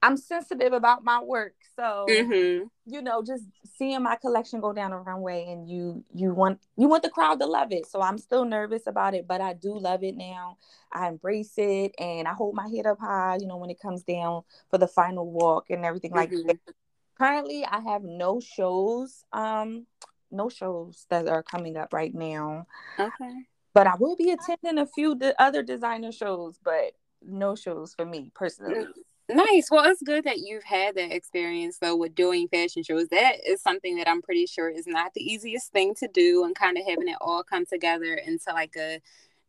I'm 0.05 0.17
sensitive 0.17 0.71
about 0.71 1.03
my 1.03 1.19
work. 1.19 1.55
So 1.75 2.05
mm-hmm. 2.07 2.67
you 2.85 3.01
know, 3.01 3.23
just 3.23 3.43
seeing 3.75 4.03
my 4.03 4.15
collection 4.15 4.61
go 4.61 4.71
down 4.71 4.91
the 4.91 4.97
runway 4.97 5.47
and 5.49 5.67
you 5.67 6.03
you 6.13 6.31
want 6.31 6.59
you 6.77 6.87
want 6.87 7.01
the 7.01 7.09
crowd 7.09 7.39
to 7.39 7.47
love 7.47 7.71
it. 7.71 7.87
So 7.87 8.01
I'm 8.01 8.19
still 8.19 8.45
nervous 8.45 8.85
about 8.85 9.15
it, 9.15 9.27
but 9.27 9.41
I 9.41 9.53
do 9.53 9.75
love 9.77 10.03
it 10.03 10.15
now. 10.15 10.57
I 10.93 11.07
embrace 11.07 11.53
it 11.57 11.95
and 11.97 12.27
I 12.27 12.33
hold 12.33 12.53
my 12.53 12.67
head 12.67 12.85
up 12.85 12.99
high, 12.99 13.39
you 13.41 13.47
know, 13.47 13.57
when 13.57 13.71
it 13.71 13.79
comes 13.79 14.03
down 14.03 14.43
for 14.69 14.77
the 14.77 14.87
final 14.87 15.29
walk 15.29 15.71
and 15.71 15.83
everything 15.83 16.11
mm-hmm. 16.11 16.47
like 16.47 16.59
that. 16.65 16.75
Currently 17.17 17.65
I 17.65 17.79
have 17.79 18.03
no 18.03 18.39
shows, 18.39 19.25
um, 19.33 19.87
no 20.29 20.49
shows 20.49 21.07
that 21.09 21.27
are 21.27 21.41
coming 21.41 21.77
up 21.77 21.93
right 21.93 22.13
now. 22.13 22.67
Okay. 22.99 23.33
But 23.73 23.87
I 23.87 23.95
will 23.95 24.15
be 24.15 24.29
attending 24.29 24.77
a 24.77 24.85
few 24.85 25.15
de- 25.15 25.41
other 25.41 25.63
designer 25.63 26.11
shows, 26.11 26.59
but 26.63 26.91
no 27.23 27.55
shows 27.55 27.95
for 27.95 28.05
me 28.05 28.31
personally. 28.35 28.83
Mm-hmm. 28.83 29.01
Nice. 29.29 29.71
Well, 29.71 29.85
it's 29.89 30.03
good 30.03 30.23
that 30.25 30.37
you've 30.39 30.63
had 30.63 30.95
that 30.95 31.11
experience 31.11 31.79
though 31.79 31.95
with 31.95 32.13
doing 32.13 32.47
fashion 32.47 32.83
shows. 32.83 33.07
That 33.07 33.37
is 33.47 33.59
something 33.61 33.95
that 33.97 34.07
I'm 34.07 34.21
pretty 34.21 34.45
sure 34.45 34.69
is 34.69 34.85
not 34.85 35.13
the 35.15 35.21
easiest 35.23 35.71
thing 35.71 35.95
to 35.95 36.07
do 36.07 36.43
and 36.43 36.53
kind 36.55 36.77
of 36.77 36.85
having 36.87 37.07
it 37.07 37.17
all 37.21 37.43
come 37.43 37.65
together 37.65 38.13
into 38.13 38.51
like 38.53 38.75
a 38.77 39.01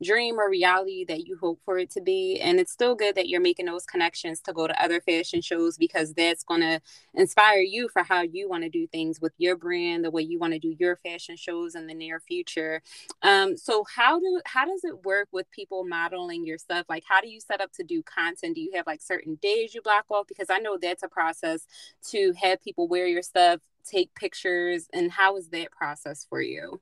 dream 0.03 0.39
or 0.39 0.51
reality 0.51 1.05
that 1.07 1.27
you 1.27 1.37
hope 1.39 1.61
for 1.65 1.79
it 1.79 1.91
to 1.91 2.01
be. 2.01 2.39
And 2.41 2.61
it's 2.61 2.73
still 2.73 2.95
good 2.95 3.15
that 3.15 3.29
you're 3.29 3.41
making 3.41 3.67
those 3.67 3.87
connections 3.87 4.41
to 4.43 4.53
go 4.53 4.67
to 4.67 4.83
other 4.83 5.01
fashion 5.01 5.41
shows 5.41 5.77
because 5.77 6.13
that's 6.15 6.45
going 6.45 6.61
to 6.61 6.81
inspire 7.15 7.61
you 7.61 7.89
for 7.89 8.03
how 8.03 8.23
you 8.23 8.49
want 8.49 8.65
to 8.65 8.69
do 8.69 8.87
things 8.87 9.21
with 9.21 9.33
your 9.39 9.57
brand, 9.57 10.05
the 10.05 10.11
way 10.11 10.23
you 10.23 10.39
want 10.39 10.53
to 10.53 10.59
do 10.59 10.75
your 10.79 10.97
fashion 10.97 11.37
shows 11.37 11.75
in 11.75 11.87
the 11.87 11.95
near 11.95 12.21
future. 12.21 12.83
Um, 13.23 13.57
so 13.57 13.85
how 13.95 14.19
do 14.19 14.41
how 14.47 14.67
does 14.67 14.85
it 14.85 15.05
work 15.05 15.29
with 15.33 15.51
people 15.51 15.85
modeling 15.85 16.45
your 16.45 16.59
stuff? 16.59 16.87
Like 16.89 17.05
how 17.09 17.21
do 17.21 17.29
you 17.29 17.41
set 17.41 17.61
up 17.61 17.73
to 17.73 17.85
do 17.85 18.03
content? 18.03 18.55
Do 18.55 18.61
you 18.61 18.73
have 18.75 18.87
like 18.87 19.03
certain 19.03 19.37
days 19.37 19.75
you 19.75 19.83
block 19.83 20.07
off? 20.11 20.27
Because 20.27 20.49
I 20.51 20.59
know 20.59 20.79
that's 20.81 21.03
a 21.03 21.09
process 21.09 21.67
to 22.11 22.35
have 22.43 22.63
people 22.63 22.89
wear 22.89 23.07
your 23.07 23.23
stuff, 23.23 23.61
take 23.85 24.15
pictures, 24.15 24.89
and 24.93 25.11
how 25.11 25.37
is 25.37 25.49
that 25.49 25.71
process 25.73 26.27
for 26.29 26.41
you? 26.41 26.81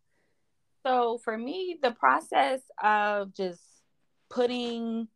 So 0.85 1.19
for 1.19 1.37
me, 1.37 1.79
the 1.83 1.93
process 1.93 2.61
of 2.83 3.35
just 3.35 3.63
putting, 4.29 5.09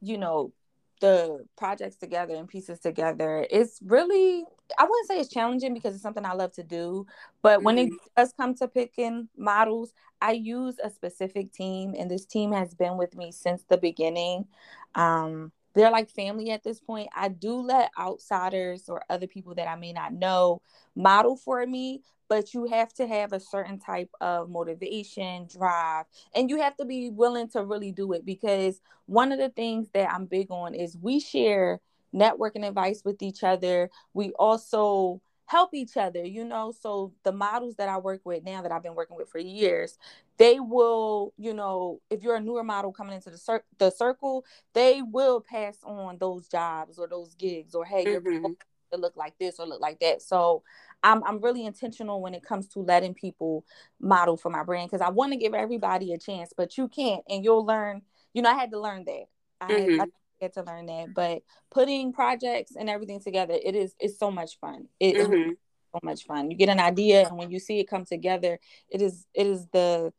you 0.00 0.18
know, 0.18 0.52
the 1.00 1.46
projects 1.56 1.96
together 1.96 2.34
and 2.34 2.46
pieces 2.46 2.78
together 2.78 3.40
is 3.50 3.78
really 3.82 4.44
I 4.78 4.84
wouldn't 4.84 5.08
say 5.08 5.18
it's 5.18 5.32
challenging 5.32 5.74
because 5.74 5.94
it's 5.94 6.02
something 6.02 6.24
I 6.24 6.34
love 6.34 6.52
to 6.52 6.62
do. 6.62 7.06
But 7.42 7.58
mm-hmm. 7.58 7.64
when 7.64 7.78
it 7.78 7.86
mm-hmm. 7.86 8.06
does 8.16 8.32
come 8.32 8.54
to 8.56 8.68
picking 8.68 9.28
models, 9.36 9.92
I 10.20 10.32
use 10.32 10.76
a 10.82 10.90
specific 10.90 11.52
team, 11.52 11.94
and 11.98 12.10
this 12.10 12.26
team 12.26 12.52
has 12.52 12.74
been 12.74 12.96
with 12.96 13.16
me 13.16 13.32
since 13.32 13.64
the 13.64 13.78
beginning. 13.78 14.46
Um, 14.94 15.52
they're 15.74 15.90
like 15.90 16.10
family 16.10 16.50
at 16.50 16.62
this 16.62 16.80
point. 16.80 17.08
I 17.14 17.28
do 17.28 17.54
let 17.60 17.90
outsiders 17.98 18.88
or 18.88 19.02
other 19.08 19.26
people 19.26 19.54
that 19.54 19.68
I 19.68 19.76
may 19.76 19.92
not 19.92 20.12
know 20.12 20.62
model 20.94 21.36
for 21.36 21.64
me, 21.66 22.02
but 22.30 22.54
you 22.54 22.64
have 22.66 22.94
to 22.94 23.08
have 23.08 23.32
a 23.32 23.40
certain 23.40 23.76
type 23.76 24.08
of 24.20 24.48
motivation, 24.48 25.48
drive, 25.52 26.06
and 26.32 26.48
you 26.48 26.60
have 26.60 26.76
to 26.76 26.84
be 26.84 27.10
willing 27.10 27.48
to 27.48 27.64
really 27.64 27.90
do 27.90 28.12
it 28.12 28.24
because 28.24 28.80
one 29.06 29.32
of 29.32 29.40
the 29.40 29.48
things 29.48 29.88
that 29.94 30.08
I'm 30.10 30.26
big 30.26 30.46
on 30.48 30.72
is 30.72 30.96
we 30.96 31.18
share 31.18 31.80
networking 32.14 32.66
advice 32.66 33.02
with 33.04 33.20
each 33.20 33.42
other. 33.42 33.90
We 34.14 34.30
also 34.38 35.20
help 35.46 35.74
each 35.74 35.96
other, 35.96 36.24
you 36.24 36.44
know. 36.44 36.72
So 36.80 37.12
the 37.24 37.32
models 37.32 37.74
that 37.76 37.88
I 37.88 37.98
work 37.98 38.20
with 38.24 38.44
now 38.44 38.62
that 38.62 38.70
I've 38.70 38.84
been 38.84 38.94
working 38.94 39.16
with 39.16 39.28
for 39.28 39.40
years, 39.40 39.98
they 40.38 40.60
will, 40.60 41.34
you 41.36 41.52
know, 41.52 42.00
if 42.10 42.22
you're 42.22 42.36
a 42.36 42.40
newer 42.40 42.62
model 42.62 42.92
coming 42.92 43.16
into 43.16 43.30
the, 43.30 43.38
cir- 43.38 43.64
the 43.78 43.90
circle, 43.90 44.44
they 44.72 45.02
will 45.02 45.40
pass 45.40 45.78
on 45.82 46.18
those 46.18 46.46
jobs 46.46 46.96
or 46.96 47.08
those 47.08 47.34
gigs 47.34 47.74
or 47.74 47.84
hey, 47.84 48.04
mm-hmm. 48.04 48.52
to 48.92 48.96
look 48.96 49.16
like 49.16 49.36
this 49.40 49.58
or 49.58 49.66
look 49.66 49.80
like 49.80 49.98
that. 49.98 50.22
So 50.22 50.62
I'm 51.02 51.22
I'm 51.24 51.40
really 51.40 51.64
intentional 51.64 52.20
when 52.20 52.34
it 52.34 52.42
comes 52.42 52.68
to 52.68 52.80
letting 52.80 53.14
people 53.14 53.64
model 54.00 54.36
for 54.36 54.50
my 54.50 54.62
brand 54.62 54.90
because 54.90 55.04
I 55.04 55.10
want 55.10 55.32
to 55.32 55.38
give 55.38 55.54
everybody 55.54 56.12
a 56.12 56.18
chance, 56.18 56.52
but 56.56 56.76
you 56.76 56.88
can't, 56.88 57.22
and 57.28 57.44
you'll 57.44 57.64
learn. 57.64 58.02
You 58.32 58.42
know, 58.42 58.50
I 58.50 58.54
had 58.54 58.70
to 58.70 58.80
learn 58.80 59.04
that. 59.06 59.24
I, 59.60 59.72
mm-hmm. 59.72 59.98
had, 59.98 60.08
I 60.08 60.12
get 60.40 60.54
to 60.54 60.62
learn 60.62 60.86
that. 60.86 61.14
But 61.14 61.42
putting 61.70 62.12
projects 62.12 62.76
and 62.76 62.88
everything 62.88 63.20
together, 63.20 63.54
it 63.62 63.74
is 63.74 63.94
it's 63.98 64.18
so 64.18 64.30
much 64.30 64.58
fun. 64.60 64.88
It 64.98 65.16
is 65.16 65.28
mm-hmm. 65.28 65.52
so 65.92 66.00
much 66.02 66.24
fun. 66.24 66.50
You 66.50 66.56
get 66.56 66.68
an 66.68 66.80
idea, 66.80 67.26
and 67.26 67.36
when 67.36 67.50
you 67.50 67.58
see 67.58 67.80
it 67.80 67.88
come 67.88 68.04
together, 68.04 68.58
it 68.88 69.02
is 69.02 69.26
it 69.34 69.46
is 69.46 69.66
the 69.72 70.12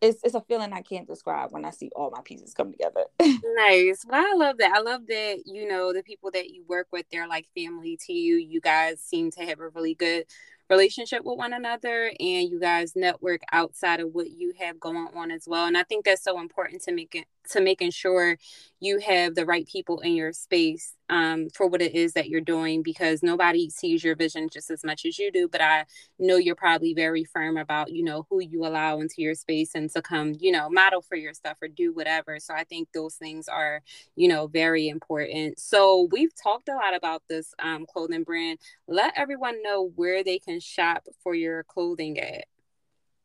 it's 0.00 0.22
it's 0.24 0.34
a 0.34 0.40
feeling 0.40 0.72
I 0.72 0.82
can't 0.82 1.06
describe 1.06 1.52
when 1.52 1.64
I 1.64 1.70
see 1.70 1.90
all 1.94 2.10
my 2.10 2.22
pieces 2.22 2.54
come 2.54 2.72
together. 2.72 3.04
nice. 3.20 4.04
Well, 4.06 4.24
I 4.24 4.34
love 4.36 4.58
that. 4.58 4.72
I 4.74 4.80
love 4.80 5.06
that, 5.08 5.42
you 5.46 5.68
know, 5.68 5.92
the 5.92 6.02
people 6.02 6.30
that 6.32 6.50
you 6.50 6.64
work 6.66 6.88
with, 6.92 7.06
they're 7.10 7.28
like 7.28 7.46
family 7.54 7.98
to 8.06 8.12
you. 8.12 8.36
You 8.36 8.60
guys 8.60 9.00
seem 9.00 9.30
to 9.32 9.44
have 9.44 9.60
a 9.60 9.68
really 9.68 9.94
good 9.94 10.24
relationship 10.70 11.24
with 11.24 11.36
one 11.36 11.52
another 11.52 12.12
and 12.20 12.48
you 12.48 12.60
guys 12.60 12.94
network 12.94 13.40
outside 13.52 13.98
of 13.98 14.14
what 14.14 14.30
you 14.30 14.52
have 14.58 14.78
going 14.78 15.08
on 15.14 15.30
as 15.30 15.44
well. 15.46 15.66
And 15.66 15.76
I 15.76 15.82
think 15.82 16.04
that's 16.04 16.22
so 16.22 16.40
important 16.40 16.82
to 16.82 16.92
make 16.92 17.14
it 17.14 17.26
to 17.50 17.60
making 17.60 17.90
sure 17.90 18.38
you 18.78 18.98
have 19.00 19.34
the 19.34 19.44
right 19.44 19.66
people 19.66 20.00
in 20.00 20.14
your 20.14 20.32
space 20.32 20.94
um, 21.10 21.48
for 21.54 21.66
what 21.66 21.82
it 21.82 21.94
is 21.94 22.14
that 22.14 22.28
you're 22.28 22.40
doing 22.40 22.82
because 22.82 23.22
nobody 23.22 23.68
sees 23.68 24.02
your 24.02 24.16
vision 24.16 24.48
just 24.50 24.70
as 24.70 24.82
much 24.82 25.04
as 25.04 25.18
you 25.18 25.30
do 25.30 25.48
but 25.48 25.60
i 25.60 25.84
know 26.18 26.36
you're 26.36 26.54
probably 26.54 26.94
very 26.94 27.24
firm 27.24 27.56
about 27.56 27.92
you 27.92 28.02
know 28.02 28.26
who 28.30 28.40
you 28.40 28.64
allow 28.64 29.00
into 29.00 29.16
your 29.18 29.34
space 29.34 29.74
and 29.74 29.90
to 29.90 30.00
come 30.02 30.34
you 30.38 30.52
know 30.52 30.68
model 30.70 31.02
for 31.02 31.16
your 31.16 31.34
stuff 31.34 31.58
or 31.60 31.68
do 31.68 31.92
whatever. 31.92 32.38
So 32.38 32.54
i 32.54 32.64
think 32.64 32.88
those 32.92 33.14
things 33.16 33.48
are 33.48 33.82
you 34.16 34.28
know 34.28 34.46
very 34.46 34.88
important. 34.88 35.58
So 35.58 36.08
we've 36.10 36.34
talked 36.34 36.68
a 36.68 36.74
lot 36.74 36.94
about 36.94 37.22
this 37.28 37.54
um, 37.58 37.86
clothing 37.86 38.24
brand. 38.24 38.58
Let 38.86 39.14
everyone 39.16 39.62
know 39.62 39.90
where 39.96 40.22
they 40.24 40.38
can 40.38 40.60
shop 40.60 41.06
for 41.22 41.34
your 41.34 41.64
clothing 41.64 42.18
at. 42.18 42.44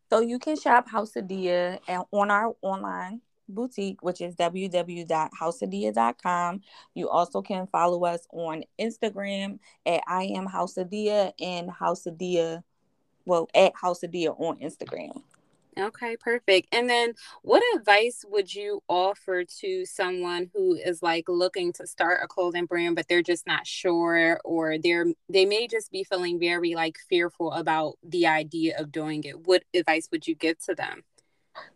So 0.09 0.21
you 0.21 0.39
can 0.39 0.55
shop 0.55 0.89
House 0.89 1.15
of 1.15 1.27
Dia 1.27 1.79
on 2.11 2.31
our 2.31 2.55
online 2.61 3.21
boutique, 3.47 4.03
which 4.03 4.19
is 4.21 4.35
www.houseofdia.com. 4.35 6.61
You 6.93 7.09
also 7.09 7.41
can 7.41 7.67
follow 7.67 8.05
us 8.05 8.27
on 8.31 8.63
Instagram 8.79 9.59
at 9.85 10.01
I 10.07 10.23
am 10.35 10.47
Houseadia 10.47 11.33
and 11.39 11.69
Houseadia, 11.69 12.63
well, 13.25 13.49
at 13.53 13.73
Houseadia 13.75 14.39
on 14.39 14.57
Instagram. 14.59 15.21
Okay, 15.77 16.15
perfect. 16.15 16.69
And 16.71 16.89
then 16.89 17.13
what 17.41 17.61
advice 17.75 18.23
would 18.29 18.53
you 18.53 18.81
offer 18.87 19.43
to 19.59 19.85
someone 19.85 20.49
who 20.53 20.75
is 20.75 21.03
like 21.03 21.25
looking 21.27 21.73
to 21.73 21.85
start 21.85 22.21
a 22.23 22.27
clothing 22.27 22.65
brand 22.65 22.95
but 22.95 23.09
they're 23.09 23.21
just 23.21 23.45
not 23.45 23.67
sure 23.67 24.39
or 24.45 24.77
they're 24.77 25.07
they 25.27 25.45
may 25.45 25.67
just 25.67 25.91
be 25.91 26.05
feeling 26.05 26.39
very 26.39 26.75
like 26.75 26.97
fearful 27.09 27.51
about 27.51 27.95
the 28.03 28.25
idea 28.25 28.79
of 28.79 28.91
doing 28.91 29.23
it. 29.25 29.47
What 29.47 29.63
advice 29.73 30.07
would 30.11 30.27
you 30.27 30.35
give 30.35 30.59
to 30.59 30.75
them? 30.75 31.03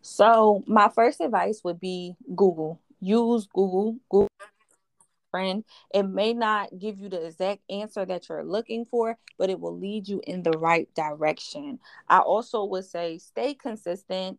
So 0.02 0.62
my 0.66 0.88
first 0.88 1.20
advice 1.20 1.62
would 1.64 1.80
be 1.80 2.16
Google. 2.34 2.80
Use 3.00 3.46
Google. 3.52 3.96
Google 4.10 4.28
friend. 5.30 5.64
It 5.94 6.04
may 6.04 6.32
not 6.32 6.78
give 6.78 6.98
you 6.98 7.08
the 7.08 7.24
exact 7.26 7.62
answer 7.70 8.04
that 8.04 8.28
you're 8.28 8.44
looking 8.44 8.84
for, 8.84 9.16
but 9.38 9.50
it 9.50 9.60
will 9.60 9.78
lead 9.78 10.08
you 10.08 10.20
in 10.26 10.42
the 10.42 10.52
right 10.52 10.88
direction. 10.94 11.78
I 12.08 12.18
also 12.18 12.64
would 12.64 12.84
say 12.84 13.18
stay 13.18 13.54
consistent. 13.54 14.38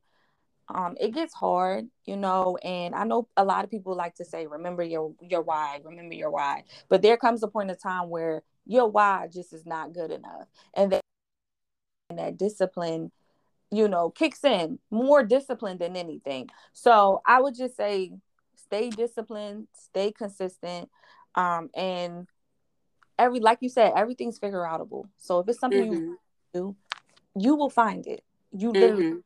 um, 0.69 0.95
it 0.99 1.13
gets 1.13 1.33
hard, 1.33 1.87
you 2.05 2.15
know, 2.17 2.57
and 2.63 2.95
I 2.95 3.03
know 3.03 3.27
a 3.37 3.43
lot 3.43 3.63
of 3.65 3.71
people 3.71 3.95
like 3.95 4.15
to 4.15 4.25
say, 4.25 4.47
remember 4.47 4.83
your 4.83 5.13
your 5.21 5.41
why, 5.41 5.81
remember 5.83 6.15
your 6.15 6.31
why. 6.31 6.63
But 6.89 7.01
there 7.01 7.17
comes 7.17 7.43
a 7.43 7.47
point 7.47 7.71
of 7.71 7.81
time 7.81 8.09
where 8.09 8.43
your 8.65 8.87
why 8.89 9.27
just 9.31 9.53
is 9.53 9.65
not 9.65 9.93
good 9.93 10.11
enough. 10.11 10.47
And 10.73 10.93
that, 10.93 11.01
and 12.09 12.19
that 12.19 12.37
discipline, 12.37 13.11
you 13.71 13.87
know, 13.87 14.09
kicks 14.09 14.43
in 14.43 14.79
more 14.89 15.23
discipline 15.23 15.77
than 15.77 15.95
anything. 15.95 16.49
So 16.73 17.21
I 17.25 17.41
would 17.41 17.55
just 17.55 17.77
say 17.77 18.11
stay 18.55 18.89
disciplined, 18.89 19.67
stay 19.73 20.11
consistent, 20.11 20.89
um, 21.35 21.69
and 21.73 22.27
every 23.17 23.39
like 23.39 23.59
you 23.61 23.69
said, 23.69 23.93
everything's 23.95 24.39
figure 24.39 24.61
outable. 24.61 25.05
So 25.17 25.39
if 25.39 25.47
it's 25.49 25.59
something 25.59 25.91
mm-hmm. 25.91 25.93
you 25.93 26.19
do, 26.53 26.75
you 27.35 27.55
will 27.55 27.69
find 27.69 28.05
it. 28.07 28.23
You 28.51 28.73
mm-hmm 28.73 29.17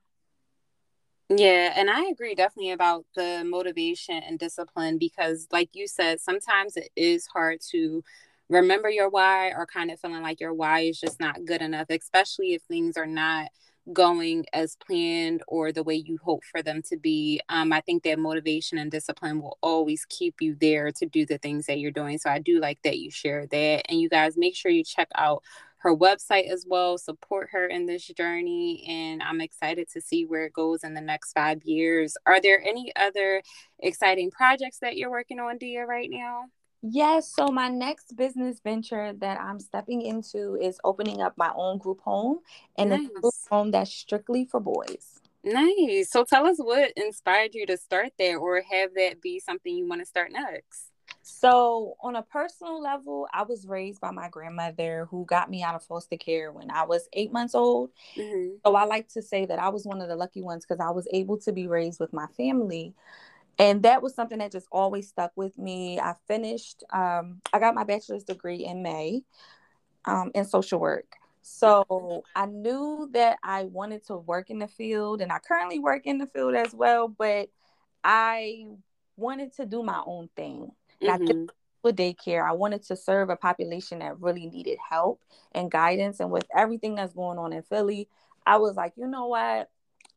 yeah, 1.29 1.73
and 1.75 1.89
I 1.89 2.05
agree 2.05 2.35
definitely 2.35 2.71
about 2.71 3.05
the 3.15 3.43
motivation 3.43 4.21
and 4.21 4.37
discipline 4.37 4.99
because, 4.99 5.47
like 5.51 5.69
you 5.73 5.87
said, 5.87 6.21
sometimes 6.21 6.77
it 6.77 6.89
is 6.95 7.25
hard 7.25 7.61
to 7.71 8.03
remember 8.47 8.91
your 8.91 9.09
why 9.09 9.49
or 9.49 9.65
kind 9.65 9.89
of 9.89 9.99
feeling 9.99 10.21
like 10.21 10.39
your 10.39 10.53
why 10.53 10.81
is 10.81 10.99
just 10.99 11.19
not 11.19 11.43
good 11.45 11.63
enough, 11.63 11.87
especially 11.89 12.53
if 12.53 12.61
things 12.63 12.95
are 12.95 13.07
not 13.07 13.47
going 13.93 14.45
as 14.53 14.75
planned 14.77 15.43
or 15.47 15.71
the 15.71 15.83
way 15.83 15.95
you 15.95 16.17
hope 16.23 16.43
for 16.43 16.61
them 16.61 16.81
to 16.89 16.97
be. 16.97 17.39
Um, 17.49 17.71
I 17.71 17.81
think 17.81 18.03
that 18.03 18.19
motivation 18.19 18.77
and 18.77 18.91
discipline 18.91 19.41
will 19.41 19.57
always 19.61 20.05
keep 20.09 20.41
you 20.41 20.55
there 20.59 20.91
to 20.93 21.05
do 21.05 21.25
the 21.25 21.37
things 21.37 21.67
that 21.67 21.79
you're 21.79 21.91
doing. 21.91 22.17
So 22.17 22.29
I 22.29 22.39
do 22.39 22.59
like 22.59 22.81
that 22.83 22.99
you 22.99 23.11
share 23.11 23.45
that. 23.47 23.83
And 23.89 23.99
you 23.99 24.09
guys 24.09 24.37
make 24.37 24.55
sure 24.55 24.71
you 24.71 24.83
check 24.83 25.09
out 25.15 25.43
her 25.77 25.95
website 25.95 26.49
as 26.49 26.65
well. 26.67 26.97
Support 26.97 27.49
her 27.51 27.67
in 27.67 27.85
this 27.85 28.07
journey. 28.07 28.83
And 28.87 29.21
I'm 29.21 29.41
excited 29.41 29.87
to 29.93 30.01
see 30.01 30.25
where 30.25 30.45
it 30.45 30.53
goes 30.53 30.83
in 30.83 30.95
the 30.95 31.01
next 31.01 31.33
five 31.33 31.63
years. 31.63 32.17
Are 32.25 32.41
there 32.41 32.61
any 32.65 32.91
other 32.95 33.43
exciting 33.79 34.31
projects 34.31 34.79
that 34.79 34.97
you're 34.97 35.11
working 35.11 35.39
on, 35.39 35.59
Dia, 35.59 35.85
right 35.85 36.09
now? 36.09 36.45
Yes. 36.81 37.31
So 37.33 37.47
my 37.47 37.69
next 37.69 38.15
business 38.15 38.59
venture 38.63 39.13
that 39.13 39.39
I'm 39.39 39.59
stepping 39.59 40.01
into 40.01 40.55
is 40.55 40.79
opening 40.83 41.21
up 41.21 41.37
my 41.37 41.51
own 41.55 41.77
group 41.77 42.01
home 42.01 42.39
and 42.77 42.91
nice. 42.91 43.07
a 43.07 43.21
group 43.21 43.33
home 43.49 43.71
that's 43.71 43.91
strictly 43.91 44.45
for 44.45 44.59
boys. 44.59 45.21
Nice. 45.43 46.11
So 46.11 46.23
tell 46.23 46.45
us 46.47 46.57
what 46.57 46.91
inspired 46.95 47.53
you 47.53 47.65
to 47.67 47.77
start 47.77 48.13
there 48.17 48.37
or 48.37 48.61
have 48.61 48.93
that 48.95 49.21
be 49.21 49.39
something 49.39 49.75
you 49.75 49.87
want 49.87 50.01
to 50.01 50.05
start 50.05 50.31
next. 50.31 50.91
So, 51.27 51.95
on 52.01 52.15
a 52.15 52.21
personal 52.21 52.79
level, 52.79 53.27
I 53.33 53.41
was 53.43 53.65
raised 53.65 53.99
by 53.99 54.11
my 54.11 54.29
grandmother 54.29 55.07
who 55.09 55.25
got 55.25 55.49
me 55.49 55.63
out 55.63 55.73
of 55.73 55.81
foster 55.81 56.17
care 56.17 56.51
when 56.51 56.69
I 56.69 56.85
was 56.85 57.09
eight 57.13 57.31
months 57.31 57.55
old. 57.55 57.89
Mm-hmm. 58.15 58.57
So, 58.63 58.75
I 58.75 58.85
like 58.85 59.07
to 59.09 59.23
say 59.23 59.47
that 59.47 59.57
I 59.57 59.69
was 59.69 59.85
one 59.85 60.01
of 60.01 60.07
the 60.07 60.15
lucky 60.15 60.43
ones 60.43 60.67
because 60.67 60.79
I 60.79 60.91
was 60.91 61.07
able 61.11 61.39
to 61.39 61.51
be 61.51 61.65
raised 61.65 61.99
with 61.99 62.13
my 62.13 62.27
family. 62.37 62.93
And 63.57 63.83
that 63.83 64.01
was 64.01 64.13
something 64.13 64.39
that 64.39 64.51
just 64.51 64.67
always 64.71 65.07
stuck 65.07 65.31
with 65.35 65.57
me. 65.57 65.99
I 65.99 66.15
finished, 66.27 66.83
um, 66.91 67.41
I 67.53 67.59
got 67.59 67.75
my 67.75 67.83
bachelor's 67.83 68.23
degree 68.23 68.65
in 68.65 68.83
May 68.83 69.23
um, 70.05 70.31
in 70.35 70.45
social 70.45 70.79
work. 70.79 71.15
So 71.41 72.23
I 72.35 72.47
knew 72.47 73.09
that 73.13 73.37
I 73.43 73.65
wanted 73.65 74.05
to 74.07 74.17
work 74.17 74.49
in 74.49 74.59
the 74.59 74.67
field, 74.67 75.21
and 75.21 75.31
I 75.31 75.37
currently 75.39 75.79
work 75.79 76.05
in 76.05 76.17
the 76.17 76.25
field 76.25 76.55
as 76.55 76.73
well, 76.73 77.07
but 77.07 77.49
I 78.03 78.65
wanted 79.15 79.55
to 79.57 79.65
do 79.65 79.83
my 79.83 80.01
own 80.05 80.29
thing. 80.35 80.71
Mm-hmm. 81.01 81.45
with 81.83 81.97
daycare, 81.97 82.43
I 82.43 82.53
wanted 82.53 82.81
to 82.83 82.95
serve 82.95 83.29
a 83.29 83.35
population 83.35 83.99
that 83.99 84.19
really 84.19 84.47
needed 84.47 84.79
help 84.89 85.21
and 85.51 85.69
guidance. 85.69 86.19
And 86.19 86.31
with 86.31 86.45
everything 86.55 86.95
that's 86.95 87.13
going 87.13 87.37
on 87.37 87.53
in 87.53 87.61
Philly, 87.61 88.09
I 88.45 88.57
was 88.57 88.75
like, 88.75 88.93
you 88.95 89.07
know 89.07 89.27
what? 89.27 89.69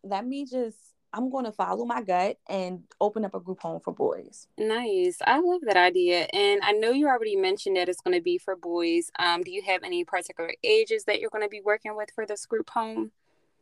Let 0.03 0.27
me 0.27 0.47
just 0.47 0.79
I'm 1.13 1.31
going 1.31 1.47
to 1.47 1.53
follow 1.53 1.85
my 1.85 2.03
gut 2.03 2.39
and 2.49 2.83
open 3.01 3.25
up 3.25 3.35
a 3.35 3.41
group 3.41 3.61
home 3.61 3.81
for 3.81 3.93
boys. 3.93 4.47
Nice. 4.59 5.19
I 5.27 5.41
love 5.41 5.63
that 5.63 5.77
idea. 5.77 6.27
And 6.33 6.61
I 6.63 6.73
know 6.73 6.91
you 6.91 7.09
already 7.09 7.37
mentioned 7.37 7.77
that 7.77 7.89
it's 7.89 8.01
going 8.01 8.17
to 8.17 8.23
be 8.23 8.39
for 8.39 8.57
boys. 8.57 9.11
Um, 9.19 9.43
do 9.43 9.51
you 9.51 9.63
have 9.63 9.83
any 9.83 10.05
particular 10.05 10.53
ages 10.63 11.05
that 11.05 11.21
you're 11.21 11.31
going 11.31 11.45
to 11.45 11.49
be 11.49 11.63
working 11.63 11.97
with 11.97 12.11
for 12.15 12.27
this 12.27 12.45
group 12.47 12.71
home? 12.71 13.11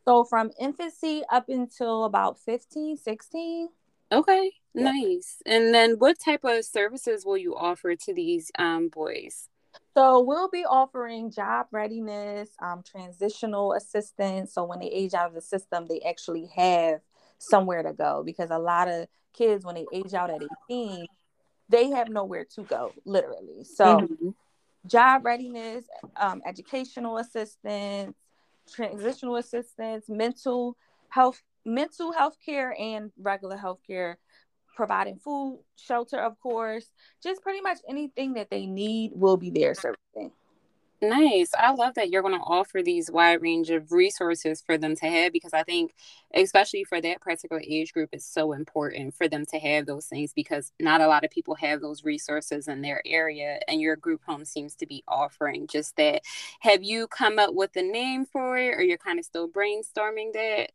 So 0.05 0.23
from 0.23 0.51
infancy 0.59 1.23
up 1.29 1.49
until 1.49 2.05
about 2.05 2.39
15, 2.39 2.97
16. 2.97 3.69
Okay, 4.11 4.51
nice. 4.73 5.41
And 5.45 5.73
then 5.73 5.95
what 5.97 6.17
type 6.19 6.45
of 6.45 6.63
services 6.63 7.25
will 7.25 7.37
you 7.37 7.55
offer 7.55 7.95
to 7.95 8.13
these 8.13 8.51
um, 8.57 8.87
boys? 8.87 9.49
So 9.95 10.21
we'll 10.21 10.49
be 10.49 10.63
offering 10.63 11.31
job 11.31 11.67
readiness, 11.71 12.49
um, 12.61 12.83
transitional 12.89 13.73
assistance. 13.73 14.53
So 14.53 14.63
when 14.63 14.79
they 14.79 14.87
age 14.87 15.13
out 15.13 15.27
of 15.27 15.33
the 15.33 15.41
system, 15.41 15.87
they 15.87 15.99
actually 16.01 16.49
have 16.55 17.01
somewhere 17.37 17.83
to 17.83 17.93
go 17.93 18.23
because 18.25 18.49
a 18.51 18.59
lot 18.59 18.87
of 18.87 19.07
kids, 19.33 19.65
when 19.65 19.75
they 19.75 19.85
age 19.93 20.13
out 20.13 20.29
at 20.29 20.41
18, 20.69 21.05
they 21.69 21.89
have 21.89 22.09
nowhere 22.09 22.45
to 22.55 22.63
go, 22.63 22.91
literally. 23.05 23.63
So 23.63 24.01
mm-hmm. 24.01 24.29
job 24.87 25.25
readiness, 25.25 25.85
um, 26.15 26.41
educational 26.45 27.17
assistance, 27.17 28.15
transitional 28.73 29.35
assistance, 29.35 30.05
mental 30.09 30.77
health 31.09 31.41
mental 31.65 32.13
health 32.13 32.37
care 32.43 32.73
and 32.79 33.11
regular 33.19 33.57
health 33.57 33.79
care, 33.85 34.17
providing 34.75 35.17
food, 35.17 35.59
shelter, 35.75 36.17
of 36.17 36.39
course, 36.39 36.89
just 37.21 37.41
pretty 37.41 37.61
much 37.61 37.79
anything 37.89 38.33
that 38.33 38.49
they 38.49 38.65
need 38.65 39.11
will 39.13 39.37
be 39.37 39.49
there 39.49 39.75
servicing. 39.75 40.31
Nice. 41.01 41.51
I 41.55 41.73
love 41.73 41.93
that 41.93 42.09
you're 42.09 42.23
going 42.23 42.33
to 42.33 42.43
offer 42.43 42.81
these 42.81 43.11
wide 43.11 43.41
range 43.41 43.69
of 43.69 43.91
resources 43.91 44.63
for 44.65 44.79
them 44.79 44.95
to 44.95 45.05
have 45.05 45.31
because 45.31 45.53
I 45.53 45.61
think, 45.61 45.93
especially 46.33 46.83
for 46.85 46.99
that 46.99 47.21
particular 47.21 47.61
age 47.65 47.93
group, 47.93 48.09
it's 48.13 48.25
so 48.25 48.53
important 48.53 49.13
for 49.13 49.27
them 49.27 49.45
to 49.51 49.59
have 49.59 49.85
those 49.85 50.07
things 50.07 50.33
because 50.33 50.71
not 50.79 51.01
a 51.01 51.07
lot 51.07 51.23
of 51.23 51.29
people 51.29 51.53
have 51.55 51.81
those 51.81 52.03
resources 52.03 52.67
in 52.67 52.81
their 52.81 53.03
area. 53.05 53.59
And 53.67 53.79
your 53.79 53.95
group 53.95 54.23
home 54.25 54.43
seems 54.43 54.73
to 54.77 54.87
be 54.87 55.03
offering 55.07 55.67
just 55.67 55.95
that. 55.97 56.23
Have 56.61 56.83
you 56.83 57.07
come 57.07 57.37
up 57.37 57.53
with 57.53 57.75
a 57.75 57.83
name 57.83 58.25
for 58.25 58.57
it 58.57 58.73
or 58.73 58.81
you're 58.81 58.97
kind 58.97 59.19
of 59.19 59.25
still 59.25 59.47
brainstorming 59.47 60.33
that? 60.33 60.71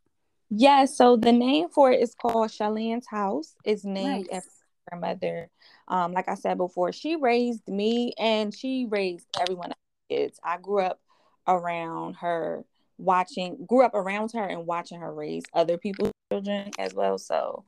Yeah, 0.50 0.84
so 0.84 1.16
the 1.16 1.32
name 1.32 1.68
for 1.68 1.90
it 1.90 2.00
is 2.00 2.14
called 2.14 2.50
Shalann's 2.50 3.08
House. 3.08 3.56
It's 3.64 3.84
named 3.84 4.28
nice. 4.30 4.36
after 4.36 4.50
her 4.90 4.98
mother. 4.98 5.50
Um, 5.88 6.12
like 6.12 6.28
I 6.28 6.34
said 6.34 6.58
before, 6.58 6.92
she 6.92 7.16
raised 7.16 7.66
me 7.66 8.12
and 8.18 8.54
she 8.54 8.86
raised 8.88 9.26
everyone 9.40 9.72
kids. 10.12 10.38
I 10.42 10.58
grew 10.58 10.80
up 10.80 11.00
around 11.46 12.14
her 12.14 12.64
watching 12.98 13.64
grew 13.66 13.84
up 13.84 13.94
around 13.94 14.32
her 14.32 14.44
and 14.44 14.66
watching 14.66 15.00
her 15.00 15.12
raise 15.12 15.42
other 15.54 15.76
people's 15.76 16.12
children 16.30 16.70
as 16.78 16.94
well. 16.94 17.18
So 17.18 17.64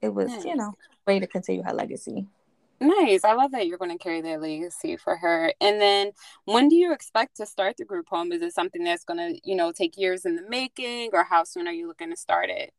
it 0.00 0.08
was, 0.08 0.28
nice. 0.28 0.44
you 0.44 0.56
know, 0.56 0.74
way 1.06 1.18
to 1.18 1.26
continue 1.26 1.62
her 1.62 1.72
legacy. 1.72 2.26
Nice. 2.80 3.24
I 3.24 3.32
love 3.32 3.50
that 3.52 3.66
you're 3.66 3.78
going 3.78 3.96
to 3.96 4.02
carry 4.02 4.20
that 4.20 4.40
legacy 4.40 4.96
for 4.96 5.16
her. 5.16 5.52
And 5.60 5.80
then 5.80 6.12
when 6.44 6.68
do 6.68 6.76
you 6.76 6.92
expect 6.92 7.36
to 7.38 7.46
start 7.46 7.76
the 7.76 7.84
group 7.84 8.08
home? 8.08 8.30
Is 8.30 8.40
it 8.40 8.54
something 8.54 8.84
that's 8.84 9.04
going 9.04 9.18
to, 9.18 9.40
you 9.42 9.56
know, 9.56 9.72
take 9.72 9.98
years 9.98 10.24
in 10.24 10.36
the 10.36 10.48
making 10.48 11.10
or 11.12 11.24
how 11.24 11.42
soon 11.42 11.66
are 11.66 11.72
you 11.72 11.88
looking 11.88 12.10
to 12.10 12.16
start 12.16 12.50
it? 12.50 12.72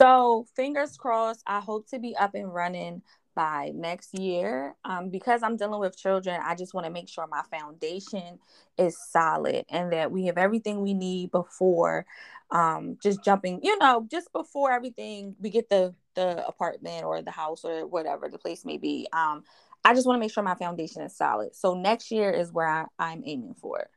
So, 0.00 0.46
fingers 0.54 0.96
crossed, 0.96 1.42
I 1.46 1.60
hope 1.60 1.88
to 1.90 1.98
be 1.98 2.16
up 2.16 2.34
and 2.34 2.52
running 2.52 3.02
by 3.34 3.72
next 3.74 4.18
year. 4.18 4.74
Um, 4.84 5.10
because 5.10 5.42
I'm 5.42 5.56
dealing 5.56 5.80
with 5.80 5.96
children, 5.96 6.40
I 6.44 6.54
just 6.54 6.74
want 6.74 6.86
to 6.86 6.92
make 6.92 7.08
sure 7.08 7.26
my 7.26 7.42
foundation 7.50 8.38
is 8.78 8.96
solid 9.10 9.64
and 9.68 9.92
that 9.92 10.10
we 10.10 10.26
have 10.26 10.38
everything 10.38 10.80
we 10.80 10.94
need 10.94 11.30
before 11.30 12.06
um, 12.50 12.98
just 13.02 13.22
jumping, 13.24 13.60
you 13.62 13.78
know, 13.78 14.06
just 14.10 14.32
before 14.32 14.72
everything 14.72 15.36
we 15.40 15.50
get 15.50 15.68
the 15.68 15.94
the 16.14 16.44
apartment 16.46 17.04
or 17.04 17.22
the 17.22 17.30
house 17.30 17.64
or 17.64 17.86
whatever 17.86 18.28
the 18.28 18.38
place 18.38 18.64
may 18.64 18.76
be. 18.76 19.06
Um, 19.12 19.44
I 19.84 19.94
just 19.94 20.06
want 20.06 20.16
to 20.16 20.20
make 20.20 20.32
sure 20.32 20.42
my 20.42 20.56
foundation 20.56 21.02
is 21.02 21.16
solid. 21.16 21.54
So 21.54 21.74
next 21.74 22.10
year 22.10 22.30
is 22.30 22.52
where 22.52 22.66
I, 22.66 22.84
I'm 22.98 23.22
aiming 23.24 23.54
for. 23.54 23.88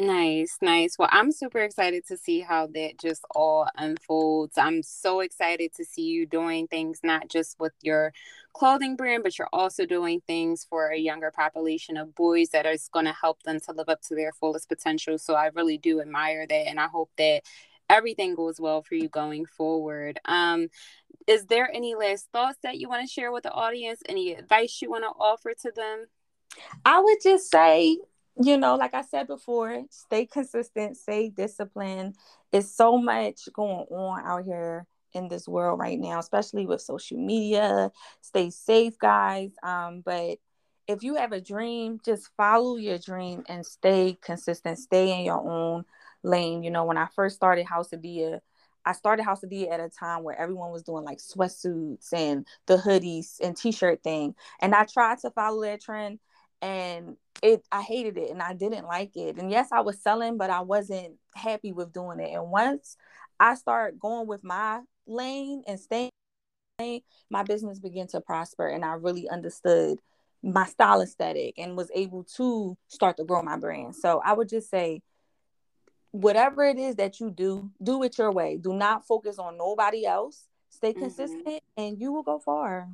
Nice, 0.00 0.56
nice. 0.62 0.96
Well, 0.98 1.10
I'm 1.12 1.30
super 1.30 1.58
excited 1.58 2.06
to 2.06 2.16
see 2.16 2.40
how 2.40 2.68
that 2.68 2.98
just 2.98 3.22
all 3.34 3.68
unfolds. 3.76 4.56
I'm 4.56 4.82
so 4.82 5.20
excited 5.20 5.74
to 5.74 5.84
see 5.84 6.04
you 6.04 6.24
doing 6.24 6.68
things 6.68 7.00
not 7.02 7.28
just 7.28 7.60
with 7.60 7.74
your 7.82 8.14
clothing 8.54 8.96
brand, 8.96 9.22
but 9.22 9.38
you're 9.38 9.50
also 9.52 9.84
doing 9.84 10.22
things 10.26 10.66
for 10.70 10.88
a 10.88 10.96
younger 10.96 11.30
population 11.30 11.98
of 11.98 12.14
boys 12.14 12.48
that 12.48 12.64
is 12.64 12.88
going 12.90 13.04
to 13.04 13.12
help 13.12 13.42
them 13.42 13.60
to 13.60 13.72
live 13.72 13.90
up 13.90 14.00
to 14.08 14.14
their 14.14 14.32
fullest 14.32 14.70
potential. 14.70 15.18
So 15.18 15.34
I 15.34 15.50
really 15.54 15.76
do 15.76 16.00
admire 16.00 16.46
that. 16.46 16.66
And 16.66 16.80
I 16.80 16.86
hope 16.86 17.10
that 17.18 17.42
everything 17.90 18.34
goes 18.34 18.58
well 18.58 18.80
for 18.80 18.94
you 18.94 19.10
going 19.10 19.44
forward. 19.44 20.18
Um, 20.24 20.68
is 21.26 21.44
there 21.44 21.70
any 21.70 21.94
last 21.94 22.30
thoughts 22.32 22.56
that 22.62 22.78
you 22.78 22.88
want 22.88 23.06
to 23.06 23.12
share 23.12 23.32
with 23.32 23.42
the 23.42 23.52
audience? 23.52 24.00
Any 24.08 24.32
advice 24.32 24.80
you 24.80 24.88
want 24.88 25.04
to 25.04 25.10
offer 25.10 25.52
to 25.60 25.70
them? 25.76 26.06
I 26.86 27.00
would 27.00 27.18
just 27.22 27.50
say 27.50 27.98
you 28.42 28.56
know, 28.56 28.76
like 28.76 28.94
I 28.94 29.02
said 29.02 29.26
before, 29.26 29.82
stay 29.90 30.26
consistent, 30.26 30.96
stay 30.96 31.28
disciplined. 31.30 32.16
It's 32.52 32.74
so 32.74 32.98
much 32.98 33.48
going 33.52 33.86
on 33.90 34.22
out 34.24 34.44
here 34.44 34.86
in 35.12 35.28
this 35.28 35.48
world 35.48 35.78
right 35.78 35.98
now, 35.98 36.18
especially 36.18 36.66
with 36.66 36.80
social 36.80 37.18
media. 37.18 37.90
Stay 38.20 38.50
safe, 38.50 38.98
guys. 38.98 39.52
Um, 39.62 40.02
but 40.04 40.38
if 40.86 41.02
you 41.02 41.16
have 41.16 41.32
a 41.32 41.40
dream, 41.40 42.00
just 42.04 42.30
follow 42.36 42.76
your 42.76 42.98
dream 42.98 43.44
and 43.48 43.64
stay 43.64 44.16
consistent. 44.20 44.78
Stay 44.78 45.18
in 45.18 45.24
your 45.24 45.40
own 45.40 45.84
lane. 46.22 46.62
You 46.62 46.70
know, 46.70 46.84
when 46.84 46.98
I 46.98 47.06
first 47.14 47.36
started 47.36 47.66
House 47.66 47.92
of 47.92 48.02
Dia, 48.02 48.40
I 48.84 48.92
started 48.92 49.24
House 49.24 49.42
of 49.42 49.50
Dia 49.50 49.70
at 49.70 49.80
a 49.80 49.88
time 49.88 50.22
where 50.22 50.38
everyone 50.38 50.72
was 50.72 50.82
doing 50.82 51.04
like 51.04 51.18
sweatsuits 51.18 52.12
and 52.12 52.46
the 52.66 52.76
hoodies 52.76 53.38
and 53.40 53.56
t-shirt 53.56 54.02
thing. 54.02 54.34
And 54.60 54.74
I 54.74 54.84
tried 54.84 55.18
to 55.20 55.30
follow 55.30 55.62
that 55.62 55.82
trend 55.82 56.18
and 56.62 57.16
it 57.42 57.66
I 57.72 57.82
hated 57.82 58.18
it 58.18 58.30
and 58.30 58.42
I 58.42 58.54
didn't 58.54 58.86
like 58.86 59.16
it. 59.16 59.38
And 59.38 59.50
yes, 59.50 59.68
I 59.72 59.80
was 59.80 60.02
selling, 60.02 60.36
but 60.36 60.50
I 60.50 60.60
wasn't 60.60 61.14
happy 61.34 61.72
with 61.72 61.92
doing 61.92 62.20
it. 62.20 62.32
And 62.32 62.50
once 62.50 62.96
I 63.38 63.54
start 63.54 63.98
going 63.98 64.26
with 64.26 64.44
my 64.44 64.80
lane 65.06 65.62
and 65.66 65.80
staying 65.80 66.10
my 67.30 67.42
business 67.42 67.78
began 67.78 68.06
to 68.08 68.20
prosper 68.20 68.66
and 68.66 68.84
I 68.84 68.94
really 68.94 69.28
understood 69.28 69.98
my 70.42 70.64
style 70.64 71.02
aesthetic 71.02 71.58
and 71.58 71.76
was 71.76 71.90
able 71.94 72.24
to 72.36 72.76
start 72.88 73.18
to 73.18 73.24
grow 73.24 73.42
my 73.42 73.58
brand. 73.58 73.94
So 73.96 74.20
I 74.24 74.32
would 74.32 74.48
just 74.48 74.70
say 74.70 75.02
whatever 76.12 76.64
it 76.64 76.78
is 76.78 76.96
that 76.96 77.20
you 77.20 77.30
do, 77.30 77.70
do 77.82 78.02
it 78.02 78.18
your 78.18 78.32
way. 78.32 78.56
Do 78.56 78.72
not 78.72 79.06
focus 79.06 79.38
on 79.38 79.58
nobody 79.58 80.06
else. 80.06 80.46
Stay 80.70 80.92
mm-hmm. 80.92 81.00
consistent 81.00 81.46
mm-hmm. 81.46 81.82
and 81.82 82.00
you 82.00 82.12
will 82.12 82.22
go 82.22 82.38
far. 82.38 82.88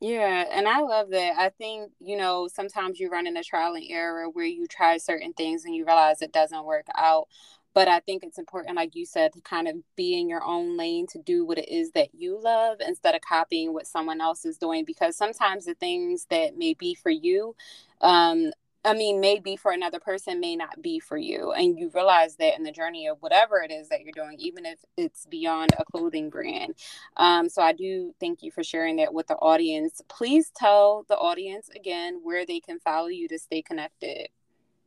Yeah, 0.00 0.44
and 0.52 0.68
I 0.68 0.80
love 0.80 1.10
that. 1.10 1.34
I 1.38 1.48
think, 1.50 1.90
you 2.00 2.16
know, 2.16 2.46
sometimes 2.46 3.00
you 3.00 3.10
run 3.10 3.26
in 3.26 3.36
a 3.36 3.42
trial 3.42 3.74
and 3.74 3.84
error 3.88 4.28
where 4.30 4.44
you 4.44 4.66
try 4.68 4.96
certain 4.98 5.32
things 5.32 5.64
and 5.64 5.74
you 5.74 5.84
realize 5.84 6.22
it 6.22 6.32
doesn't 6.32 6.64
work 6.64 6.86
out. 6.96 7.26
But 7.74 7.88
I 7.88 8.00
think 8.00 8.22
it's 8.22 8.38
important, 8.38 8.76
like 8.76 8.94
you 8.94 9.04
said, 9.04 9.32
to 9.32 9.40
kind 9.40 9.66
of 9.68 9.74
be 9.96 10.18
in 10.18 10.28
your 10.28 10.42
own 10.44 10.76
lane 10.76 11.06
to 11.08 11.18
do 11.18 11.44
what 11.44 11.58
it 11.58 11.68
is 11.68 11.90
that 11.92 12.14
you 12.14 12.40
love 12.40 12.78
instead 12.86 13.14
of 13.16 13.20
copying 13.22 13.72
what 13.72 13.86
someone 13.88 14.20
else 14.20 14.44
is 14.44 14.56
doing. 14.56 14.84
Because 14.84 15.16
sometimes 15.16 15.64
the 15.64 15.74
things 15.74 16.26
that 16.30 16.56
may 16.56 16.74
be 16.74 16.94
for 16.94 17.10
you 17.10 17.56
um, 18.00 18.52
I 18.84 18.94
mean, 18.94 19.20
maybe 19.20 19.56
for 19.56 19.72
another 19.72 19.98
person 19.98 20.40
may 20.40 20.54
not 20.54 20.80
be 20.80 21.00
for 21.00 21.16
you. 21.16 21.52
And 21.52 21.78
you 21.78 21.90
realize 21.92 22.36
that 22.36 22.56
in 22.56 22.62
the 22.62 22.70
journey 22.70 23.08
of 23.08 23.20
whatever 23.20 23.60
it 23.60 23.72
is 23.72 23.88
that 23.88 24.02
you're 24.02 24.12
doing, 24.12 24.36
even 24.38 24.64
if 24.64 24.78
it's 24.96 25.26
beyond 25.26 25.70
a 25.78 25.84
clothing 25.84 26.30
brand. 26.30 26.74
Um, 27.16 27.48
so 27.48 27.60
I 27.60 27.72
do 27.72 28.14
thank 28.20 28.42
you 28.42 28.50
for 28.50 28.62
sharing 28.62 28.96
that 28.96 29.12
with 29.12 29.26
the 29.26 29.34
audience. 29.34 30.00
Please 30.08 30.50
tell 30.54 31.04
the 31.08 31.16
audience 31.16 31.68
again 31.74 32.20
where 32.22 32.46
they 32.46 32.60
can 32.60 32.78
follow 32.78 33.08
you 33.08 33.26
to 33.28 33.38
stay 33.38 33.62
connected. 33.62 34.28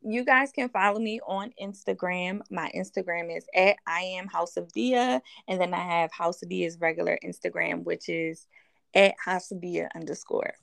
You 0.03 0.25
guys 0.25 0.51
can 0.51 0.69
follow 0.69 0.99
me 0.99 1.19
on 1.27 1.53
Instagram. 1.61 2.41
My 2.49 2.71
Instagram 2.75 3.35
is 3.35 3.45
at 3.53 3.75
I 3.85 3.99
am 3.99 4.27
House 4.27 4.57
of 4.57 4.71
Dia. 4.71 5.21
And 5.47 5.61
then 5.61 5.73
I 5.73 5.99
have 6.01 6.11
House 6.11 6.41
of 6.41 6.49
Dia's 6.49 6.79
regular 6.79 7.19
Instagram, 7.23 7.83
which 7.83 8.09
is 8.09 8.47
at 8.95 9.13
House 9.23 9.51
of 9.51 9.61
Dia 9.61 9.89
underscore. 9.93 10.53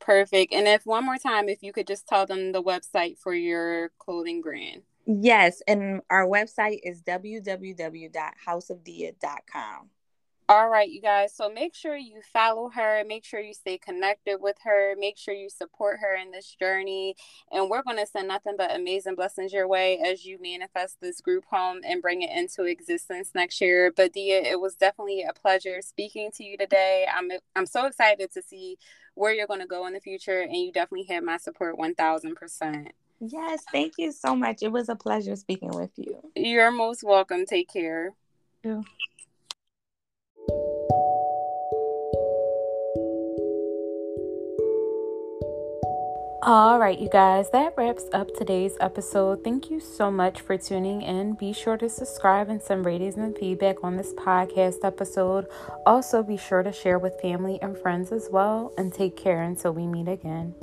Perfect. 0.00 0.52
And 0.52 0.66
if 0.66 0.84
one 0.86 1.04
more 1.04 1.18
time, 1.18 1.48
if 1.48 1.62
you 1.62 1.72
could 1.72 1.86
just 1.86 2.08
tell 2.08 2.26
them 2.26 2.50
the 2.52 2.62
website 2.62 3.18
for 3.18 3.34
your 3.34 3.90
clothing 3.98 4.40
brand. 4.40 4.82
Yes, 5.06 5.62
and 5.66 6.02
our 6.10 6.26
website 6.26 6.80
is 6.82 7.02
www.houseofdia.com. 7.02 9.90
All 10.50 10.68
right, 10.68 10.90
you 10.90 11.00
guys. 11.00 11.32
So 11.32 11.48
make 11.48 11.76
sure 11.76 11.96
you 11.96 12.22
follow 12.32 12.70
her. 12.70 13.04
Make 13.06 13.24
sure 13.24 13.38
you 13.38 13.54
stay 13.54 13.78
connected 13.78 14.38
with 14.40 14.56
her. 14.64 14.96
Make 14.98 15.16
sure 15.16 15.32
you 15.32 15.48
support 15.48 15.98
her 16.00 16.16
in 16.16 16.32
this 16.32 16.56
journey. 16.58 17.14
And 17.52 17.70
we're 17.70 17.84
going 17.84 17.98
to 17.98 18.06
send 18.06 18.26
nothing 18.26 18.54
but 18.58 18.74
amazing 18.74 19.14
blessings 19.14 19.52
your 19.52 19.68
way 19.68 20.00
as 20.04 20.24
you 20.24 20.38
manifest 20.42 20.96
this 21.00 21.20
group 21.20 21.44
home 21.48 21.82
and 21.86 22.02
bring 22.02 22.22
it 22.22 22.36
into 22.36 22.64
existence 22.64 23.30
next 23.32 23.60
year. 23.60 23.92
But 23.96 24.12
Dia, 24.12 24.42
it 24.42 24.58
was 24.58 24.74
definitely 24.74 25.22
a 25.22 25.32
pleasure 25.32 25.80
speaking 25.82 26.32
to 26.32 26.42
you 26.42 26.58
today. 26.58 27.06
I'm 27.16 27.30
I'm 27.54 27.66
so 27.66 27.86
excited 27.86 28.32
to 28.32 28.42
see 28.42 28.76
where 29.20 29.34
you're 29.34 29.46
going 29.46 29.60
to 29.60 29.66
go 29.66 29.86
in 29.86 29.92
the 29.92 30.00
future, 30.00 30.40
and 30.40 30.56
you 30.56 30.72
definitely 30.72 31.04
have 31.14 31.22
my 31.22 31.36
support 31.36 31.76
1000%. 31.76 32.88
Yes, 33.20 33.64
thank 33.70 33.92
you 33.98 34.12
so 34.12 34.34
much. 34.34 34.62
It 34.62 34.72
was 34.72 34.88
a 34.88 34.96
pleasure 34.96 35.36
speaking 35.36 35.72
with 35.72 35.90
you. 35.96 36.16
You're 36.34 36.70
most 36.70 37.04
welcome. 37.04 37.44
Take 37.44 37.68
care. 37.70 38.14
Yeah. 38.64 38.80
All 46.42 46.78
right, 46.78 46.98
you 46.98 47.10
guys, 47.10 47.50
that 47.50 47.74
wraps 47.76 48.04
up 48.14 48.34
today's 48.34 48.72
episode. 48.80 49.44
Thank 49.44 49.70
you 49.70 49.78
so 49.78 50.10
much 50.10 50.40
for 50.40 50.56
tuning 50.56 51.02
in. 51.02 51.34
Be 51.34 51.52
sure 51.52 51.76
to 51.76 51.86
subscribe 51.90 52.48
and 52.48 52.62
send 52.62 52.86
ratings 52.86 53.16
and 53.16 53.36
feedback 53.36 53.84
on 53.84 53.98
this 53.98 54.14
podcast 54.14 54.82
episode. 54.82 55.46
Also, 55.84 56.22
be 56.22 56.38
sure 56.38 56.62
to 56.62 56.72
share 56.72 56.98
with 56.98 57.20
family 57.20 57.58
and 57.60 57.76
friends 57.76 58.10
as 58.10 58.30
well. 58.32 58.72
And 58.78 58.90
take 58.90 59.18
care 59.18 59.42
until 59.42 59.72
we 59.72 59.86
meet 59.86 60.08
again. 60.08 60.54